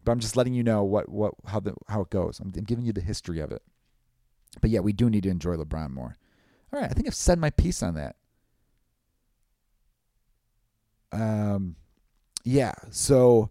[0.05, 2.39] But I'm just letting you know what what how the how it goes.
[2.39, 3.63] I'm, I'm giving you the history of it.
[4.61, 6.17] But yeah, we do need to enjoy LeBron more.
[6.73, 8.17] All right, I think I've said my piece on that.
[11.11, 11.77] Um,
[12.45, 12.73] yeah.
[12.91, 13.51] So,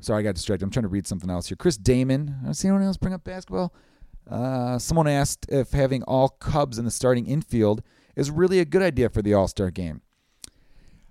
[0.00, 0.64] sorry, I got distracted.
[0.64, 1.56] I'm trying to read something else here.
[1.56, 2.36] Chris Damon.
[2.42, 3.72] I don't see anyone else bring up basketball.
[4.28, 7.82] Uh, someone asked if having all Cubs in the starting infield
[8.16, 10.02] is really a good idea for the All Star game.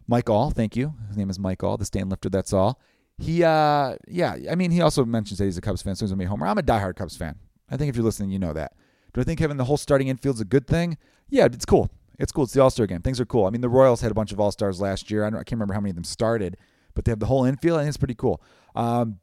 [0.07, 0.93] Mike All, thank you.
[1.07, 2.29] His name is Mike All, the stand lifter.
[2.29, 2.79] That's all.
[3.17, 6.11] He, uh, yeah, I mean, he also mentions that he's a Cubs fan, so he's
[6.11, 6.47] gonna be homer.
[6.47, 7.37] I'm a diehard Cubs fan.
[7.69, 8.73] I think if you're listening, you know that.
[9.13, 10.97] Do I think having the whole starting infield is a good thing?
[11.29, 11.89] Yeah, it's cool.
[12.17, 12.45] It's cool.
[12.45, 13.01] It's the All Star game.
[13.01, 13.45] Things are cool.
[13.45, 15.23] I mean, the Royals had a bunch of All Stars last year.
[15.23, 16.57] I, I, can't remember how many of them started,
[16.93, 17.79] but they have the whole infield.
[17.79, 18.41] I think it's pretty cool.
[18.75, 19.19] Um,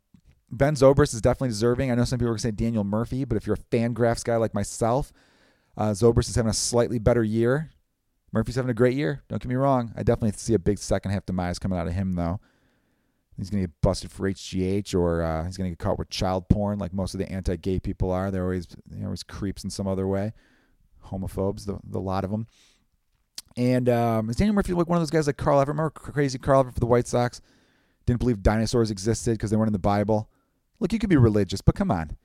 [0.51, 1.91] Ben Zobrist is definitely deserving.
[1.91, 4.25] I know some people are going to say Daniel Murphy, but if you're a Fangraphs
[4.25, 5.13] guy like myself,
[5.77, 7.71] uh, Zobrist is having a slightly better year.
[8.33, 9.23] Murphy's having a great year.
[9.29, 9.93] Don't get me wrong.
[9.97, 12.41] I definitely see a big second half demise coming out of him, though.
[13.37, 16.11] He's going to get busted for HGH or uh, he's going to get caught with
[16.11, 18.31] child porn like most of the anti gay people are.
[18.31, 20.33] They're always, they're always creeps in some other way.
[21.07, 22.49] Homophobes, the, the lot of them.
[23.57, 25.77] And um, is Daniel Murphy like one of those guys like Carl Everett?
[25.77, 27.41] Remember crazy Carl Everett for the White Sox?
[28.09, 30.31] Didn't believe dinosaurs existed because they weren't in the Bible.
[30.81, 32.17] Look, you could be religious, but come on.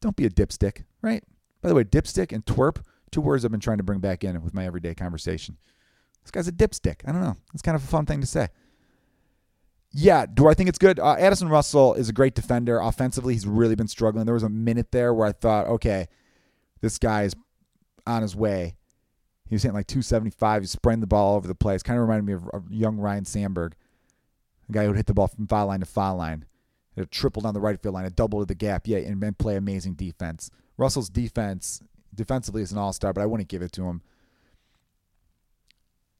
[0.00, 1.22] Don't be a dipstick, right?
[1.60, 2.78] By the way, dipstick and twerp,
[3.10, 5.58] two words I've been trying to bring back in with my everyday conversation.
[6.22, 7.02] This guy's a dipstick.
[7.06, 7.36] I don't know.
[7.52, 8.48] It's kind of a fun thing to say.
[9.92, 10.98] Yeah, do I think it's good?
[10.98, 12.78] Uh, Addison Russell is a great defender.
[12.78, 14.24] Offensively, he's really been struggling.
[14.24, 16.06] There was a minute there where I thought, okay,
[16.80, 17.34] this guy is
[18.06, 18.76] on his way.
[19.46, 20.62] He was hitting like 275.
[20.62, 21.82] He's spraying the ball all over the place.
[21.82, 23.74] Kind of reminded me of, of young Ryne Sandberg,
[24.68, 26.44] a guy who would hit the ball from foul line to foul line
[27.00, 29.34] a triple down the right field line, a double to the gap, yeah, and then
[29.34, 30.50] play amazing defense.
[30.76, 31.82] Russell's defense
[32.14, 34.02] defensively is an all star, but I wouldn't give it to him.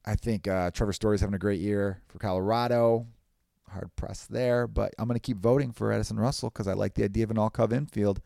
[0.04, 3.06] I think uh, Trevor Story's having a great year for Colorado.
[3.68, 6.94] Hard pressed there, but I'm going to keep voting for Addison Russell because I like
[6.94, 8.22] the idea of an all Cub infield.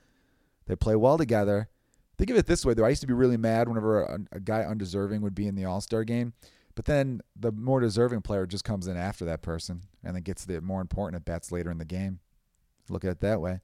[0.67, 1.69] They play well together.
[2.17, 2.85] Think of it this way, though.
[2.85, 5.65] I used to be really mad whenever a, a guy undeserving would be in the
[5.65, 6.35] All Star game.
[6.75, 10.45] But then the more deserving player just comes in after that person and then gets
[10.45, 12.21] the more important at bats later in the game.
[12.89, 13.61] Look at it that way.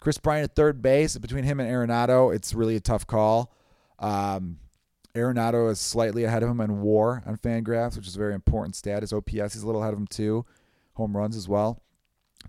[0.00, 1.16] Kris Bryant at third base.
[1.18, 3.52] Between him and Arenado, it's really a tough call.
[3.98, 4.58] Um,
[5.14, 8.76] Arenado is slightly ahead of him in WAR on Fangraphs, which is a very important
[8.76, 9.02] stat.
[9.02, 10.44] His OPS is a little ahead of him too.
[10.94, 11.82] Home runs as well.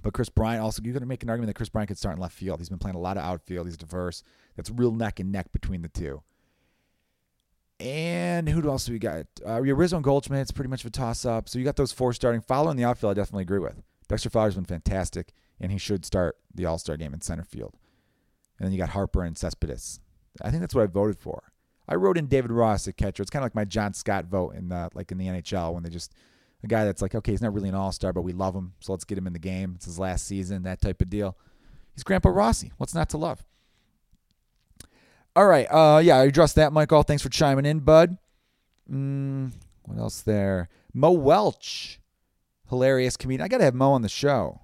[0.04, 2.16] But Kris Bryant also, you're going to make an argument that Kris Bryant could start
[2.16, 2.60] in left field.
[2.60, 3.68] He's been playing a lot of outfield.
[3.68, 4.24] He's diverse.
[4.56, 6.22] That's real neck and neck between the two.
[7.80, 9.26] And who else do we got?
[9.46, 11.48] Uh, Rizzo and Goldschmidt's pretty much a toss up.
[11.48, 12.42] So you got those four starting.
[12.42, 13.82] Fowler in the outfield, I definitely agree with.
[14.10, 17.76] Dexter Fowler's been fantastic, and he should start the All Star game in center field.
[18.58, 20.00] And then you got Harper and Cespedes.
[20.42, 21.54] I think that's what I voted for.
[21.88, 23.24] I wrote in David Ross at catcher.
[23.24, 25.84] It's kind of like my John Scott vote in the like in the NHL when
[25.84, 26.14] they just
[26.64, 28.74] a guy that's like, okay, he's not really an all star, but we love him,
[28.80, 29.74] so let's get him in the game.
[29.76, 31.38] It's his last season, that type of deal.
[31.96, 32.72] He's Grandpa Rossi.
[32.78, 33.46] What's not to love?
[35.40, 35.68] All right.
[35.72, 37.02] Uh, yeah, I addressed that, Michael.
[37.02, 38.18] Thanks for chiming in, bud.
[38.92, 40.68] Mm, what else there?
[40.94, 42.02] Mo Welch,
[42.68, 43.46] hilarious comedian.
[43.46, 44.60] I got to have Mo on the show.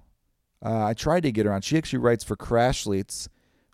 [0.62, 1.62] Uh, I tried to get her on.
[1.62, 3.26] She actually writes for Crashletes,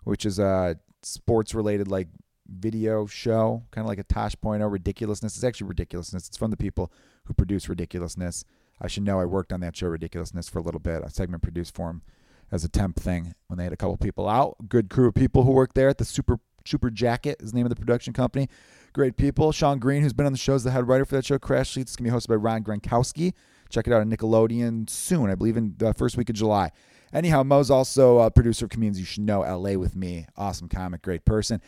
[0.05, 2.07] which is a sports related like
[2.47, 5.35] video show, kind of like a Tosh Point ridiculousness.
[5.35, 6.29] It's actually ridiculousness.
[6.29, 6.89] It's from the people
[7.25, 8.45] who produce ridiculousness.
[8.79, 11.03] I should know I worked on that show, Ridiculousness, for a little bit.
[11.03, 12.01] A segment produced for them
[12.49, 14.69] as a temp thing when they had a couple people out.
[14.69, 17.65] Good crew of people who worked there at the Super Super Jacket is the name
[17.65, 18.49] of the production company.
[18.93, 19.51] Great people.
[19.51, 21.37] Sean Green, who's been on the show, is the head writer for that show.
[21.37, 23.33] Crashletes is going to be hosted by Rob Gronkowski.
[23.69, 26.71] Check it out on Nickelodeon soon, I believe in the first week of July.
[27.11, 30.25] Anyhow, Mo's also a producer of Comedians You Should Know, LA with me.
[30.37, 31.61] Awesome comic, great person.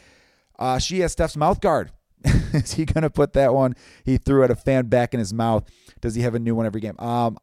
[0.57, 1.91] Uh, she has Steph's mouth guard.
[2.53, 5.33] is he going to put that one he threw at a fan back in his
[5.33, 5.69] mouth?
[6.01, 6.97] Does he have a new one every game?
[6.99, 7.37] Um,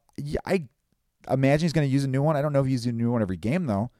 [0.44, 0.66] I
[1.30, 2.36] imagine he's going to use a new one.
[2.36, 3.90] I don't know if he uses a new one every game, though.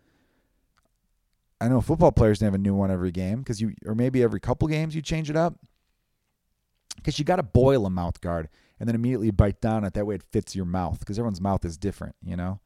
[1.62, 4.40] I know football players have a new one every game because you, or maybe every
[4.40, 5.55] couple games you change it up.
[6.96, 8.48] Because you got to boil a mouth guard
[8.81, 9.94] and then immediately bite down it.
[9.94, 12.59] That way it fits your mouth because everyone's mouth is different, you know?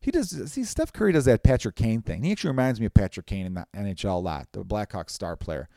[0.00, 2.24] He does, see, Steph Curry does that Patrick Kane thing.
[2.24, 5.36] He actually reminds me of Patrick Kane in the NHL a lot, the Blackhawks star
[5.36, 5.68] player.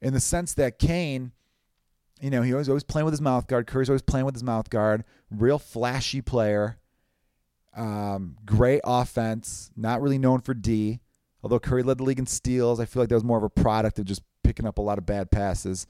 [0.00, 1.32] In the sense that Kane,
[2.20, 3.66] you know, he was always playing with his mouth guard.
[3.66, 5.04] Curry's always playing with his mouth guard.
[5.30, 6.78] Real flashy player
[7.76, 11.00] um, great offense, not really known for D.
[11.42, 13.50] Although Curry led the league in steals, I feel like that was more of a
[13.50, 15.86] product of just picking up a lot of bad passes.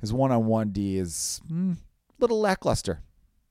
[0.00, 1.76] His one-on-one D is mm, a
[2.20, 3.00] little lackluster,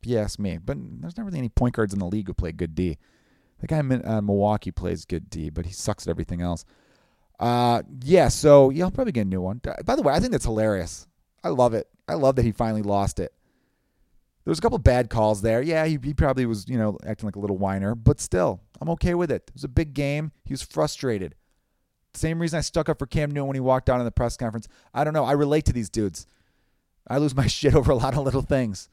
[0.02, 0.58] if you ask me.
[0.58, 2.98] But there's not really any point guards in the league who play good D.
[3.60, 6.64] The guy in uh, Milwaukee plays good D, but he sucks at everything else.
[7.40, 9.62] Uh, yeah, so yeah, I'll probably get a new one.
[9.86, 11.08] By the way, I think that's hilarious.
[11.44, 11.88] I love it.
[12.08, 13.34] I love that he finally lost it.
[14.50, 15.62] There was a couple bad calls there.
[15.62, 18.90] Yeah, he, he probably was, you know, acting like a little whiner, but still, I'm
[18.90, 19.44] okay with it.
[19.48, 20.32] It was a big game.
[20.44, 21.36] He was frustrated.
[22.16, 24.38] Same reason I stuck up for Cam Newton when he walked out in the press
[24.38, 24.68] conference.
[24.92, 25.24] I don't know.
[25.24, 26.26] I relate to these dudes.
[27.08, 28.90] I lose my shit over a lot of little things.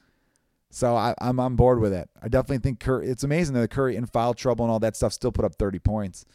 [0.69, 2.11] So I, am on board with it.
[2.21, 5.14] I definitely think Curry, it's amazing that Curry in foul trouble and all that stuff
[5.14, 6.27] still put up 30 points.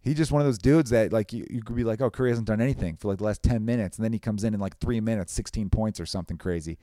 [0.00, 2.30] He's just one of those dudes that like you, you could be like, oh, Curry
[2.30, 3.98] hasn't done anything for like the last 10 minutes.
[3.98, 6.76] And then he comes in in like three minutes, 16 points or something crazy.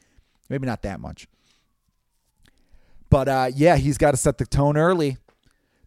[0.50, 1.28] Maybe not that much.
[3.10, 5.18] But uh, yeah, he's got to set the tone early.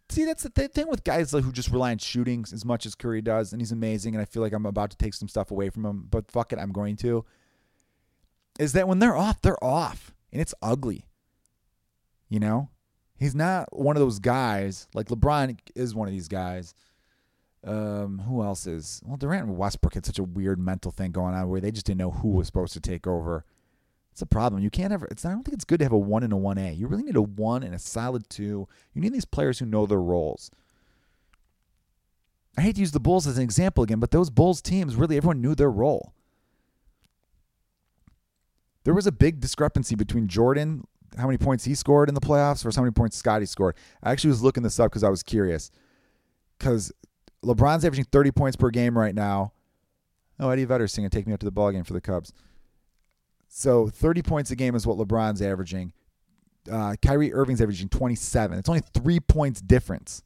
[0.09, 3.21] See, that's the thing with guys who just rely on shootings as much as Curry
[3.21, 4.15] does, and he's amazing.
[4.15, 6.51] And I feel like I'm about to take some stuff away from him, but fuck
[6.51, 7.25] it, I'm going to.
[8.59, 11.05] Is that when they're off, they're off, and it's ugly.
[12.27, 12.69] You know,
[13.17, 16.73] he's not one of those guys like LeBron is one of these guys.
[17.63, 19.01] Um, who else is?
[19.05, 21.85] Well, Durant and Westbrook had such a weird mental thing going on where they just
[21.85, 23.45] didn't know who was supposed to take over
[24.19, 24.61] it's a problem.
[24.61, 25.07] You can't ever.
[25.09, 25.23] It's.
[25.23, 26.73] I don't think it's good to have a one and a one A.
[26.73, 28.67] You really need a one and a solid two.
[28.93, 30.51] You need these players who know their roles.
[32.57, 35.15] I hate to use the Bulls as an example again, but those Bulls teams really
[35.15, 36.13] everyone knew their role.
[38.83, 40.83] There was a big discrepancy between Jordan,
[41.17, 43.77] how many points he scored in the playoffs, versus how many points Scottie scored.
[44.03, 45.71] I actually was looking this up because I was curious.
[46.57, 46.91] Because
[47.41, 49.53] LeBron's averaging 30 points per game right now.
[50.41, 52.33] Oh, Eddie Vedder's singing "Take Me Up to the Ball Game" for the Cubs.
[53.49, 55.91] So 30 points a game is what LeBron's averaging.
[56.71, 58.59] Uh, Kyrie Irving's averaging 27.
[58.59, 60.23] It's only three points difference.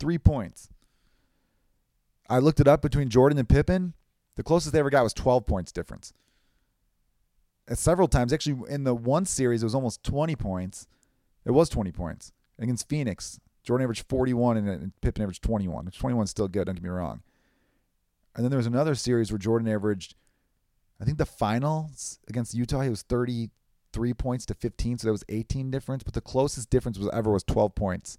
[0.00, 0.68] Three points.
[2.28, 3.94] I looked it up between Jordan and Pippen.
[4.34, 6.12] The closest they ever got was 12 points difference.
[7.68, 10.88] At several times, actually, in the one series, it was almost 20 points.
[11.44, 13.38] It was 20 points against Phoenix.
[13.62, 15.86] Jordan averaged 41 and Pippen averaged 21.
[15.86, 17.22] 21 is still good, don't get me wrong.
[18.34, 20.14] And then there was another series where Jordan averaged
[21.00, 25.24] I think the finals against Utah, he was 33 points to 15, so that was
[25.28, 26.02] 18 difference.
[26.02, 28.18] But the closest difference was ever was 12 points.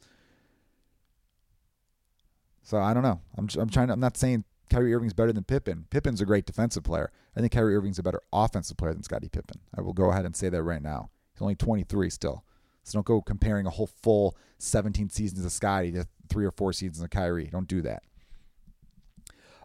[2.63, 3.21] So I don't know.
[3.37, 3.89] I'm I'm trying.
[3.89, 5.85] I'm not saying Kyrie Irving's better than Pippen.
[5.89, 7.11] Pippen's a great defensive player.
[7.35, 9.61] I think Kyrie Irving's a better offensive player than Scottie Pippen.
[9.75, 11.09] I will go ahead and say that right now.
[11.33, 12.43] He's only 23 still.
[12.83, 16.73] So don't go comparing a whole full 17 seasons of Scottie to three or four
[16.73, 17.47] seasons of Kyrie.
[17.51, 18.03] Don't do that.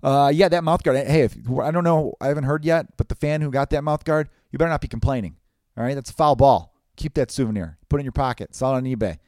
[0.02, 0.96] Uh, yeah, that mouth guard.
[1.06, 3.82] Hey, if, I don't know, I haven't heard yet, but the fan who got that
[3.82, 5.36] mouth guard, you better not be complaining.
[5.76, 6.74] All right, that's a foul ball.
[6.96, 7.78] Keep that souvenir.
[7.88, 8.54] Put it in your pocket.
[8.54, 9.18] Sell it on eBay.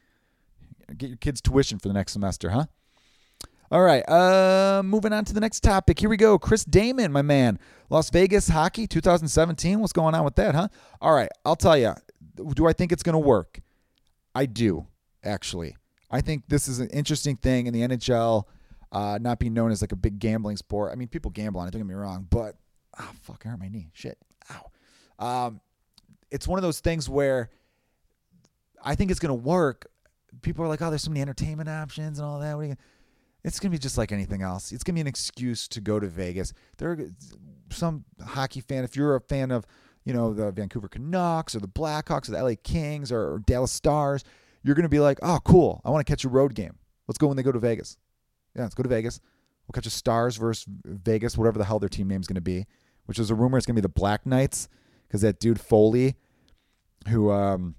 [0.97, 2.67] Get your kids' tuition for the next semester, huh?
[3.71, 4.07] All right.
[4.09, 5.99] Uh, moving on to the next topic.
[5.99, 6.39] Here we go.
[6.39, 7.59] Chris Damon, my man.
[7.89, 9.81] Las Vegas hockey 2017.
[9.81, 10.69] What's going on with that, huh?
[11.01, 11.31] All right.
[11.45, 11.95] I'll tell you.
[12.37, 13.61] Do I think it's going to work?
[14.35, 14.87] I do,
[15.23, 15.77] actually.
[16.11, 18.45] I think this is an interesting thing in the NHL,
[18.95, 20.93] uh, not being known as like a big gambling sport.
[20.93, 22.57] I mean, people gamble on it, don't get me wrong, but
[22.99, 23.91] oh, fuck, I hurt my knee.
[23.93, 24.17] Shit.
[24.51, 24.71] Ow.
[25.19, 25.61] Um,
[26.31, 27.51] it's one of those things where
[28.83, 29.91] I think it's to work.
[30.43, 32.55] People are like, oh, there's so many entertainment options and all that.
[32.57, 32.77] What are you
[33.45, 34.73] it's going to be just like anything else.
[34.73, 36.55] It's to be an excuse to go to Vegas.
[36.79, 36.99] There are
[37.71, 39.67] some hockey fan, if you're a fan of,
[40.05, 44.25] you know, the Vancouver Canucks or the Blackhawks or the LA Kings or Dallas Stars,
[44.63, 45.83] you're to be like, oh, cool.
[45.85, 46.79] I want to catch a road game.
[47.07, 47.99] Let's go when they go to Vegas.
[48.55, 49.21] Yeah, let's go to Vegas.
[49.67, 52.41] We'll catch a Stars versus Vegas, whatever the hell their team name is going to
[52.41, 52.67] be,
[53.07, 54.69] which is a rumor it's going to be the Black Knights
[55.07, 56.17] because that dude Foley,
[57.09, 57.77] who um,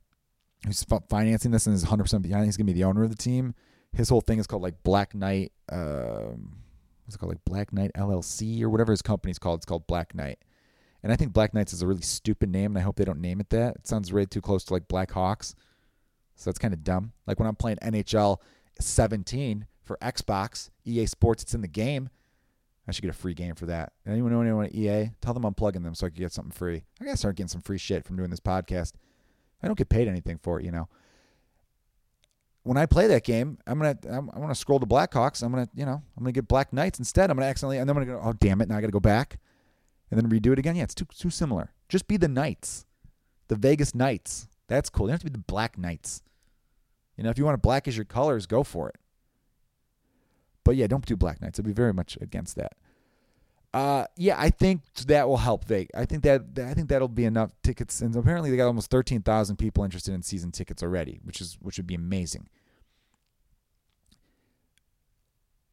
[0.66, 3.16] who's financing this and is 100% behind, he's going to be the owner of the
[3.16, 3.54] team
[3.96, 5.52] his whole thing is called like Black Knight.
[5.72, 6.58] Um,
[7.04, 7.32] what's it called?
[7.32, 9.60] Like Black Knight LLC or whatever his company's called.
[9.60, 10.40] It's called Black Knight.
[11.02, 13.22] And I think Black Knights is a really stupid name, and I hope they don't
[13.22, 13.76] name it that.
[13.76, 15.56] It sounds way too close to like Black Hawks.
[16.36, 17.14] So it's kind of dumb.
[17.26, 18.38] Like when I'm playing NHL
[18.80, 22.10] 17 for Xbox, EA Sports, it's in the game.
[22.88, 23.94] I should get a free game for that.
[24.06, 25.12] Anyone know anyone at EA?
[25.22, 26.84] Tell them I'm plugging them so I can get something free.
[27.02, 28.94] I gotta start getting some free shit from doing this podcast.
[29.64, 30.88] I don't get paid anything for it, you know
[32.66, 35.44] when I play that game, I'm gonna I'm, I'm gonna scroll to Blackhawks.
[35.44, 37.30] I'm gonna you know I'm gonna get Black Knights instead.
[37.30, 39.00] I'm gonna accidentally and then I'm gonna go oh damn it now I gotta go
[39.00, 39.38] back
[40.10, 40.76] and then redo it again.
[40.76, 41.72] Yeah, it's too too similar.
[41.90, 42.88] Just be the Knights,
[43.50, 44.48] the Vegas Knights.
[44.68, 45.06] That's cool.
[45.06, 46.24] You don't have to be the Black Knights.
[47.16, 48.96] You know if you want to black as your colors, go for it.
[50.66, 51.58] But yeah, don't do Black Knights.
[51.58, 52.74] I'd be very much against that.
[53.74, 55.92] Uh, yeah, I think that will help Vegas.
[55.96, 59.22] I think that I think that'll be enough tickets, and apparently they got almost thirteen
[59.22, 62.50] thousand people interested in season tickets already, which is which would be amazing.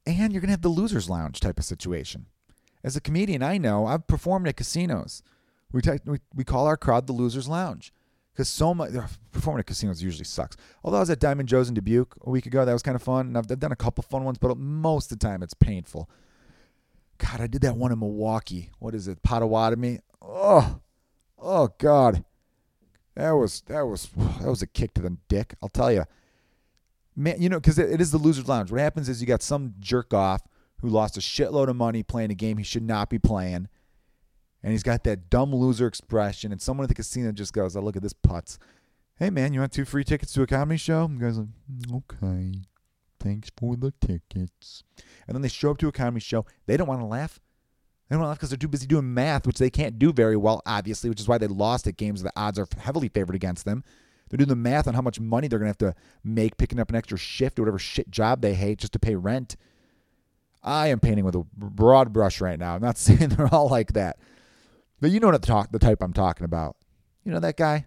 [0.05, 2.27] And you're gonna have the losers lounge type of situation.
[2.85, 5.23] As a comedian, I know I've performed at casinos.
[5.71, 7.93] We t- we, we call our crowd the losers lounge
[8.33, 8.91] because so much
[9.31, 10.57] performing at casinos usually sucks.
[10.83, 13.03] Although I was at Diamond Joe's in Dubuque a week ago, that was kind of
[13.03, 15.55] fun, and I've, done a couple fun ones, but uh, most of the time it's
[15.55, 16.09] painful.
[17.19, 18.71] God, I did that one in Milwaukee.
[18.79, 19.23] What is it?
[19.23, 20.01] Potawatomi.
[20.21, 20.81] Oh,
[21.39, 22.25] oh God,
[23.15, 24.09] that was that was
[24.41, 25.55] that was a kick to the dick.
[25.63, 26.05] I'll tell you,
[27.15, 27.41] man.
[27.41, 28.73] You know, because it, it is the losers' lounge.
[28.73, 30.43] What happens is you got some jerk off
[30.81, 33.69] who lost a shitload of money playing a game he should not be playing,
[34.63, 36.53] and he's got that dumb loser expression.
[36.53, 38.59] And someone at the casino just goes, "I look at this putz."
[39.17, 41.05] Hey man, you want two free tickets to a comedy show?
[41.05, 42.61] And the guy's like, mm, okay.
[43.21, 44.83] Thanks for the tickets.
[45.29, 46.45] And then they show up to a comedy show.
[46.67, 47.39] They don't want to laugh.
[48.09, 50.13] They don't want to laugh because they're too busy doing math, which they can't do
[50.13, 53.37] very well, obviously, which is why they lost at games the odds are heavily favored
[53.37, 53.85] against them.
[54.29, 56.81] They're doing the math on how much money they're going to have to make picking
[56.81, 59.57] up an extra shift or whatever shit job they hate just to pay rent.
[60.65, 62.75] I am painting with a broad brush right now.
[62.75, 64.19] I'm not saying they're all like that.
[65.03, 66.77] But you know what the, talk, the type I'm talking about.
[67.25, 67.87] You know that guy?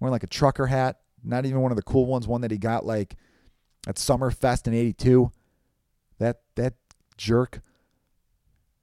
[0.00, 1.00] Wearing like a trucker hat.
[1.22, 3.16] Not even one of the cool ones, one that he got like
[3.86, 5.30] at Summerfest in 82.
[6.18, 6.72] That that
[7.18, 7.60] jerk.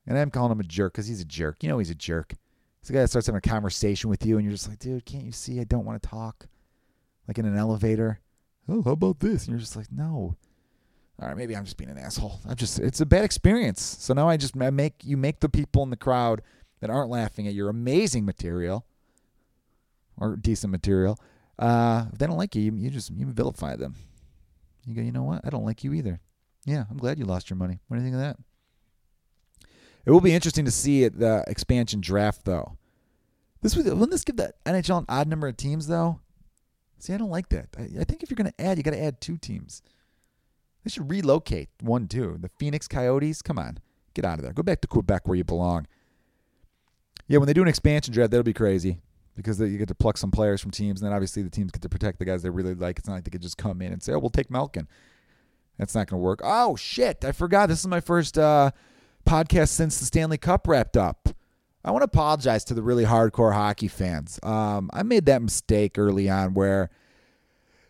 [0.06, 1.63] And I'm calling him a jerk because he's a jerk.
[1.63, 2.36] You know he's a jerk.
[2.82, 5.06] He's the guy that starts having a conversation with you and you're just like, dude,
[5.06, 6.46] can't you see I don't want to talk?
[7.28, 8.19] Like in an elevator.
[8.69, 9.46] Oh, how about this?
[9.46, 10.36] And you're just like, no.
[11.19, 12.41] All right, maybe I'm just being an asshole.
[12.48, 13.82] I'm just it's a bad experience.
[13.82, 16.43] So now I just I make you make the people in the crowd
[16.84, 18.86] that aren't laughing at your amazing material
[20.17, 21.17] or decent material.
[21.58, 23.96] Uh, if they don't like you, you, just you vilify them.
[24.86, 25.39] You go, you know what?
[25.46, 26.19] I don't like you either.
[26.65, 27.80] Yeah, I'm glad you lost your money.
[27.88, 28.38] What do you think of that?
[30.06, 32.78] It will be interesting to see at the expansion draft, though.
[33.62, 36.19] This would wouldn't this give the NHL an odd number of teams, though?
[37.00, 37.69] See, I don't like that.
[37.78, 39.82] I, I think if you're going to add, you got to add two teams.
[40.84, 42.39] They should relocate one, too.
[42.41, 43.78] The Phoenix Coyotes, come on,
[44.13, 44.52] get out of there.
[44.52, 45.88] Go back to Quebec where you belong.
[47.28, 49.00] Yeah, when they do an expansion draft, that'll be crazy
[49.36, 51.82] because you get to pluck some players from teams, and then obviously the teams get
[51.82, 53.00] to protect the guys they really like.
[53.00, 54.88] It's not like they could just come in and say, "Oh, we'll take Malkin."
[55.78, 56.41] That's not going to work.
[56.43, 57.24] Oh shit!
[57.26, 57.70] I forgot.
[57.70, 58.72] This is my first uh,
[59.26, 61.30] podcast since the Stanley Cup wrapped up.
[61.86, 64.39] I want to apologize to the really hardcore hockey fans.
[64.41, 66.89] Um, I made that mistake early on where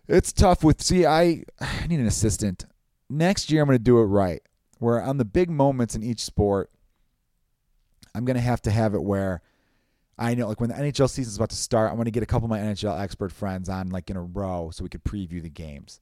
[0.07, 0.81] it's tough with.
[0.81, 2.65] See, I, I need an assistant.
[3.09, 4.41] Next year, I'm going to do it right.
[4.79, 6.69] Where on the big moments in each sport,
[8.15, 9.41] I'm going to have to have it where
[10.17, 12.23] I know, like when the NHL season is about to start, I want to get
[12.23, 15.03] a couple of my NHL expert friends on, like in a row, so we could
[15.03, 15.99] preview the games.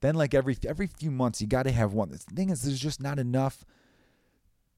[0.00, 2.10] Then, like every every few months, you got to have one.
[2.10, 3.64] The thing is, there's just not enough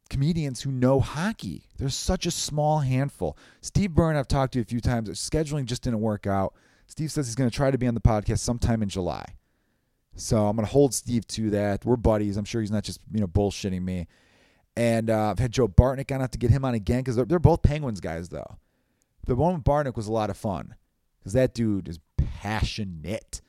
[0.08, 1.64] comedians who know hockey.
[1.78, 3.36] There's such a small handful.
[3.60, 5.08] Steve Byrne, I've talked to a few times.
[5.10, 6.54] Scheduling just didn't work out.
[6.86, 9.24] Steve says he's going to try to be on the podcast sometime in July.
[10.14, 11.84] So I'm gonna hold Steve to that.
[11.84, 12.36] We're buddies.
[12.36, 14.06] I'm sure he's not just you know bullshitting me.
[14.76, 16.20] And uh, I've had Joe Bartnick on.
[16.20, 18.56] I have to get him on again because they're, they're both Penguins guys though.
[19.26, 20.74] The one with Bartnick was a lot of fun
[21.18, 23.40] because that dude is passionate.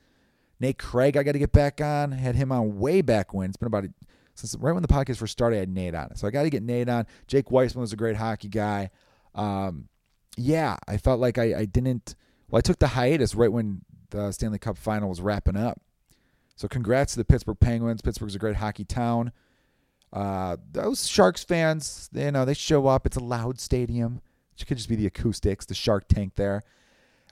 [0.60, 2.12] Nate Craig, I got to get back on.
[2.12, 3.48] Had him on way back when.
[3.48, 3.88] It's been about a,
[4.34, 5.56] since right when the podcast first started.
[5.56, 7.06] I had Nate on, so I got to get Nate on.
[7.26, 8.90] Jake Weisman was a great hockey guy.
[9.34, 9.88] Um,
[10.36, 12.14] yeah, I felt like I, I didn't.
[12.48, 15.80] Well, I took the hiatus right when the Stanley Cup final was wrapping up.
[16.56, 18.00] So congrats to the Pittsburgh Penguins.
[18.00, 19.32] Pittsburgh's a great hockey town.
[20.14, 23.04] Uh, those Sharks fans, you know, they show up.
[23.04, 24.20] It's a loud stadium.
[24.56, 26.62] It could just be the acoustics, the Shark Tank there.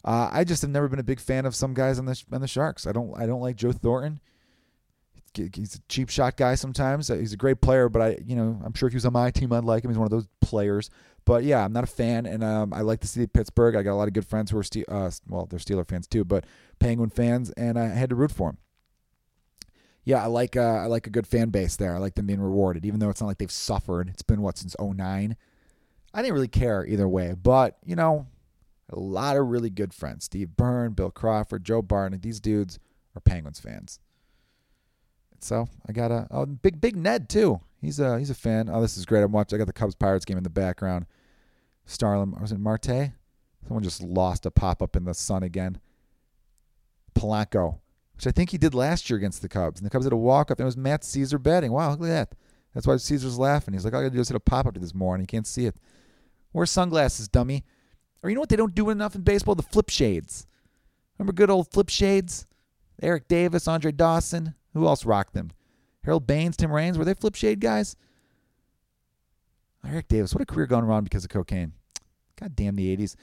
[0.05, 2.41] Uh, I just have never been a big fan of some guys on the on
[2.41, 2.89] the Sharks.
[2.89, 4.21] I don't I don't like Joe Thornton.
[5.35, 7.07] He's a cheap shot guy sometimes.
[7.07, 9.31] He's a great player, but I you know I'm sure if he was on my
[9.31, 9.91] team I'd like him.
[9.91, 10.91] He's one of those players.
[11.25, 13.77] But yeah, I'm not a fan, and um, I like to see Pittsburgh.
[13.77, 16.09] I got a lot of good friends who are Ste- uh, well, they're Steeler fans
[16.09, 16.45] too, but
[16.81, 18.59] Penguin fans, and I had to root for him.
[20.05, 21.95] Yeah, I like uh, I like a good fan base there.
[21.95, 24.09] I like them being rewarded, even though it's not like they've suffered.
[24.09, 25.37] It's been what since 09.
[26.15, 28.27] I didn't really care either way, but you know,
[28.91, 32.23] a lot of really good friends: Steve Byrne, Bill Crawford, Joe Bartnick.
[32.23, 32.79] These dudes
[33.17, 34.01] are Penguins fans.
[35.39, 37.61] So I got a oh, big big Ned too.
[37.81, 38.69] He's a he's a fan.
[38.71, 39.23] Oh, this is great.
[39.23, 39.57] I'm watching.
[39.57, 41.07] I got the Cubs Pirates game in the background.
[41.85, 43.13] Starling was it Marte?
[43.67, 45.79] Someone just lost a pop up in the sun again.
[47.15, 47.79] Polanco,
[48.23, 50.17] which I think he did last year against the Cubs, and the Cubs had a
[50.17, 50.61] walk up.
[50.61, 51.73] it was Matt Szczur betting.
[51.73, 52.35] Wow, look at that.
[52.73, 53.75] That's why Szczur's laughing.
[53.75, 55.25] He's like, all I gotta do is hit a pop up to this morning.
[55.25, 55.75] You can't see it.
[56.53, 57.65] Wear sunglasses, dummy.
[58.23, 59.57] Or you know what they don't do enough in baseball?
[59.57, 60.47] The flip shades.
[61.19, 62.47] Remember good old flip shades?
[63.03, 64.55] Eric Davis, Andre Dawson.
[64.73, 65.51] Who else rocked them?
[66.05, 66.97] Harold Baines, Tim Raines.
[66.97, 67.97] Were they flip shade guys?
[69.85, 70.33] Eric Davis.
[70.33, 71.73] What a career gone wrong because of cocaine.
[72.39, 73.17] God damn the 80s.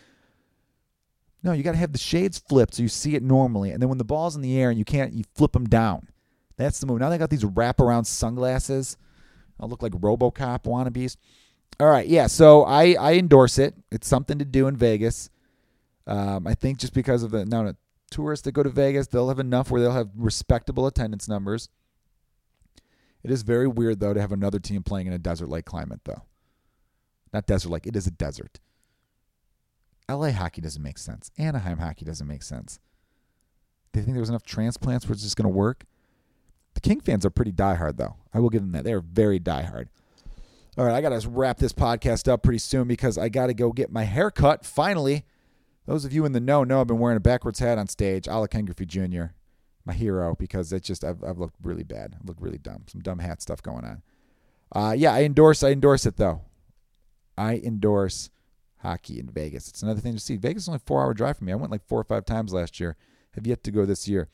[1.42, 3.72] No, you got to have the shades flipped so you see it normally.
[3.72, 6.10] And then when the ball's in the air and you can't, you flip them down.
[6.58, 7.00] That's the move.
[7.00, 8.98] Now they got these wraparound sunglasses.
[9.60, 11.16] I'll look like Robocop wannabes.
[11.80, 12.28] All right, yeah.
[12.28, 13.76] So I I endorse it.
[13.92, 15.30] It's something to do in Vegas.
[16.06, 17.78] Um, I think just because of the now the
[18.12, 21.70] tourists that go to Vegas, they'll have enough where they'll have respectable attendance numbers.
[23.24, 26.02] It is very weird though to have another team playing in a desert like climate
[26.04, 26.24] though.
[27.32, 28.60] Not desert like it is a desert.
[30.10, 31.32] LA hockey doesn't make sense.
[31.38, 32.80] Anaheim hockey doesn't make sense.
[33.94, 35.86] They think there was enough transplants where it's just going to work.
[36.74, 38.16] The King fans are pretty diehard, though.
[38.34, 38.84] I will give them that.
[38.84, 39.88] They're very diehard.
[40.78, 43.54] All right, I got to wrap this podcast up pretty soon because I got to
[43.54, 45.26] go get my hair cut finally.
[45.86, 48.28] Those of you in the know know I've been wearing a backwards hat on stage,
[48.28, 49.24] a la Jr.,
[49.86, 52.16] my hero, because it's just, I've, I've looked really bad.
[52.16, 52.84] I look really dumb.
[52.88, 54.02] Some dumb hat stuff going on.
[54.72, 56.42] Uh, yeah, I endorse, I endorse it, though.
[57.38, 58.30] I endorse
[58.80, 59.68] hockey in Vegas.
[59.68, 60.38] It's another thing to see.
[60.38, 61.54] Vegas is only four hour drive from me.
[61.54, 62.96] I went like four or five times last year.
[63.36, 64.28] Have yet to go this year.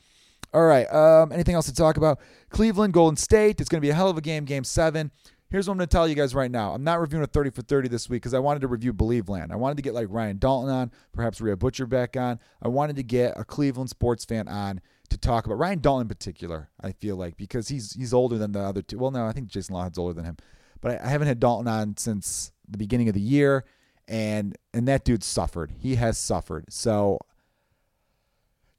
[0.54, 0.86] All right.
[0.92, 2.18] Um, anything else to talk about?
[2.50, 3.60] Cleveland, Golden State.
[3.60, 5.10] It's going to be a hell of a game, game seven.
[5.48, 6.72] Here's what I'm going to tell you guys right now.
[6.72, 9.52] I'm not reviewing a 30 for 30 this week because I wanted to review Believeland.
[9.52, 12.40] I wanted to get like Ryan Dalton on, perhaps Rhea Butcher back on.
[12.60, 16.08] I wanted to get a Cleveland sports fan on to talk about Ryan Dalton in
[16.08, 16.70] particular.
[16.80, 18.98] I feel like because he's he's older than the other two.
[18.98, 20.36] Well, no, I think Jason Lawhead's older than him,
[20.80, 23.64] but I, I haven't had Dalton on since the beginning of the year
[24.08, 25.72] and and that dude suffered.
[25.78, 26.66] He has suffered.
[26.72, 27.18] So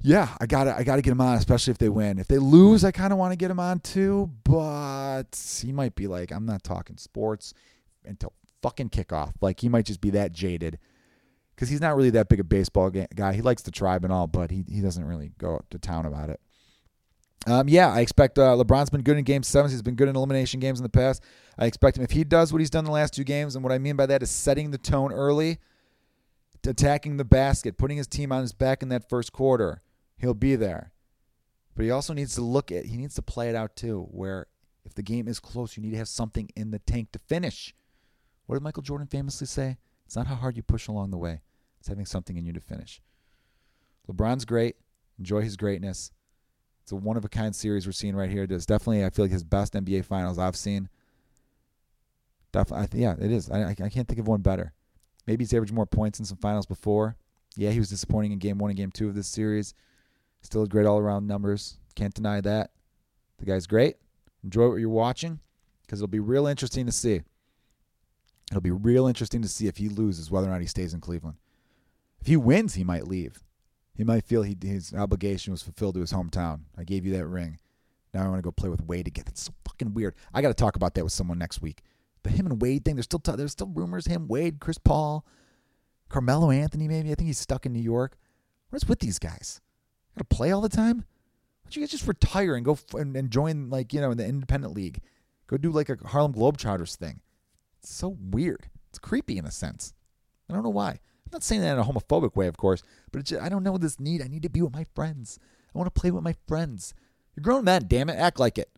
[0.01, 2.19] yeah, I gotta I gotta get him on, especially if they win.
[2.19, 5.95] If they lose, I kind of want to get him on too, but he might
[5.95, 7.53] be like, I'm not talking sports
[8.05, 9.33] until fucking kickoff.
[9.41, 10.77] Like he might just be that jaded
[11.55, 13.33] because he's not really that big a baseball guy.
[13.33, 16.29] He likes the tribe and all, but he he doesn't really go to town about
[16.29, 16.39] it.
[17.45, 19.71] Um, yeah, I expect uh, LeBron's been good in game sevens.
[19.71, 21.23] He's been good in elimination games in the past.
[21.57, 23.71] I expect him, if he does what he's done the last two games, and what
[23.71, 25.59] I mean by that is setting the tone early,
[26.65, 29.81] attacking the basket, putting his team on his back in that first quarter,
[30.17, 30.91] he'll be there.
[31.75, 34.47] But he also needs to look at, he needs to play it out too, where
[34.83, 37.73] if the game is close, you need to have something in the tank to finish.
[38.45, 39.77] What did Michael Jordan famously say?
[40.05, 41.41] It's not how hard you push along the way,
[41.79, 43.01] it's having something in you to finish.
[44.09, 44.77] LeBron's great.
[45.19, 46.11] Enjoy his greatness.
[46.87, 48.47] It's a one of a kind series we're seeing right here.
[48.49, 50.87] It's definitely, I feel like his best NBA finals I've seen.
[52.53, 53.51] Definitely, yeah, it is.
[53.51, 54.71] I, I can't think of one better.
[55.25, 57.17] Maybe he's averaged more points in some finals before.
[57.57, 59.73] Yeah, he was disappointing in game one and game two of this series.
[60.43, 61.77] Still had great all around numbers.
[61.95, 62.71] Can't deny that.
[63.39, 63.97] The guy's great.
[64.45, 65.41] Enjoy what you're watching
[65.81, 67.21] because it'll be real interesting to see.
[68.49, 71.01] It'll be real interesting to see if he loses, whether or not he stays in
[71.01, 71.35] Cleveland.
[72.21, 73.43] If he wins, he might leave.
[73.97, 76.61] He might feel he, his obligation was fulfilled to his hometown.
[76.77, 77.57] I gave you that ring.
[78.13, 79.25] Now I want to go play with Wade again.
[79.27, 80.13] It's so fucking weird.
[80.33, 81.81] I got to talk about that with someone next week.
[82.23, 82.95] The him and Wade thing.
[82.95, 84.05] There's still t- there's still rumors.
[84.05, 85.25] Him, Wade, Chris Paul,
[86.09, 86.87] Carmelo Anthony.
[86.87, 88.17] Maybe I think he's stuck in New York.
[88.69, 89.61] What is with these guys?
[90.15, 90.97] Got to play all the time.
[90.97, 91.03] Why
[91.65, 94.17] don't you guys just retire and go f- and, and join like you know in
[94.17, 95.01] the independent league?
[95.47, 97.21] Go do like a Harlem Globetrotters thing.
[97.79, 98.69] It's so weird.
[98.89, 99.93] It's creepy in a sense.
[100.49, 100.99] I don't know why.
[101.27, 103.77] I'm not saying that in a homophobic way, of course, but just, I don't know
[103.77, 104.21] this need.
[104.21, 105.39] I need to be with my friends.
[105.75, 106.93] I want to play with my friends.
[107.35, 108.13] You're grown men, damn it.
[108.13, 108.69] Act like it.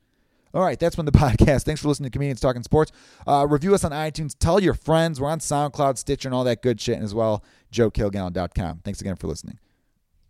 [0.52, 1.64] All right, that's been the podcast.
[1.64, 2.92] Thanks for listening to Comedians Talking Sports.
[3.28, 4.36] Uh, review us on iTunes.
[4.38, 5.22] Tell your friends.
[5.22, 6.96] We're on SoundCloud, Stitcher, and all that good shit.
[6.96, 8.80] And as well, joekilgallon.com.
[8.84, 9.60] Thanks again for listening.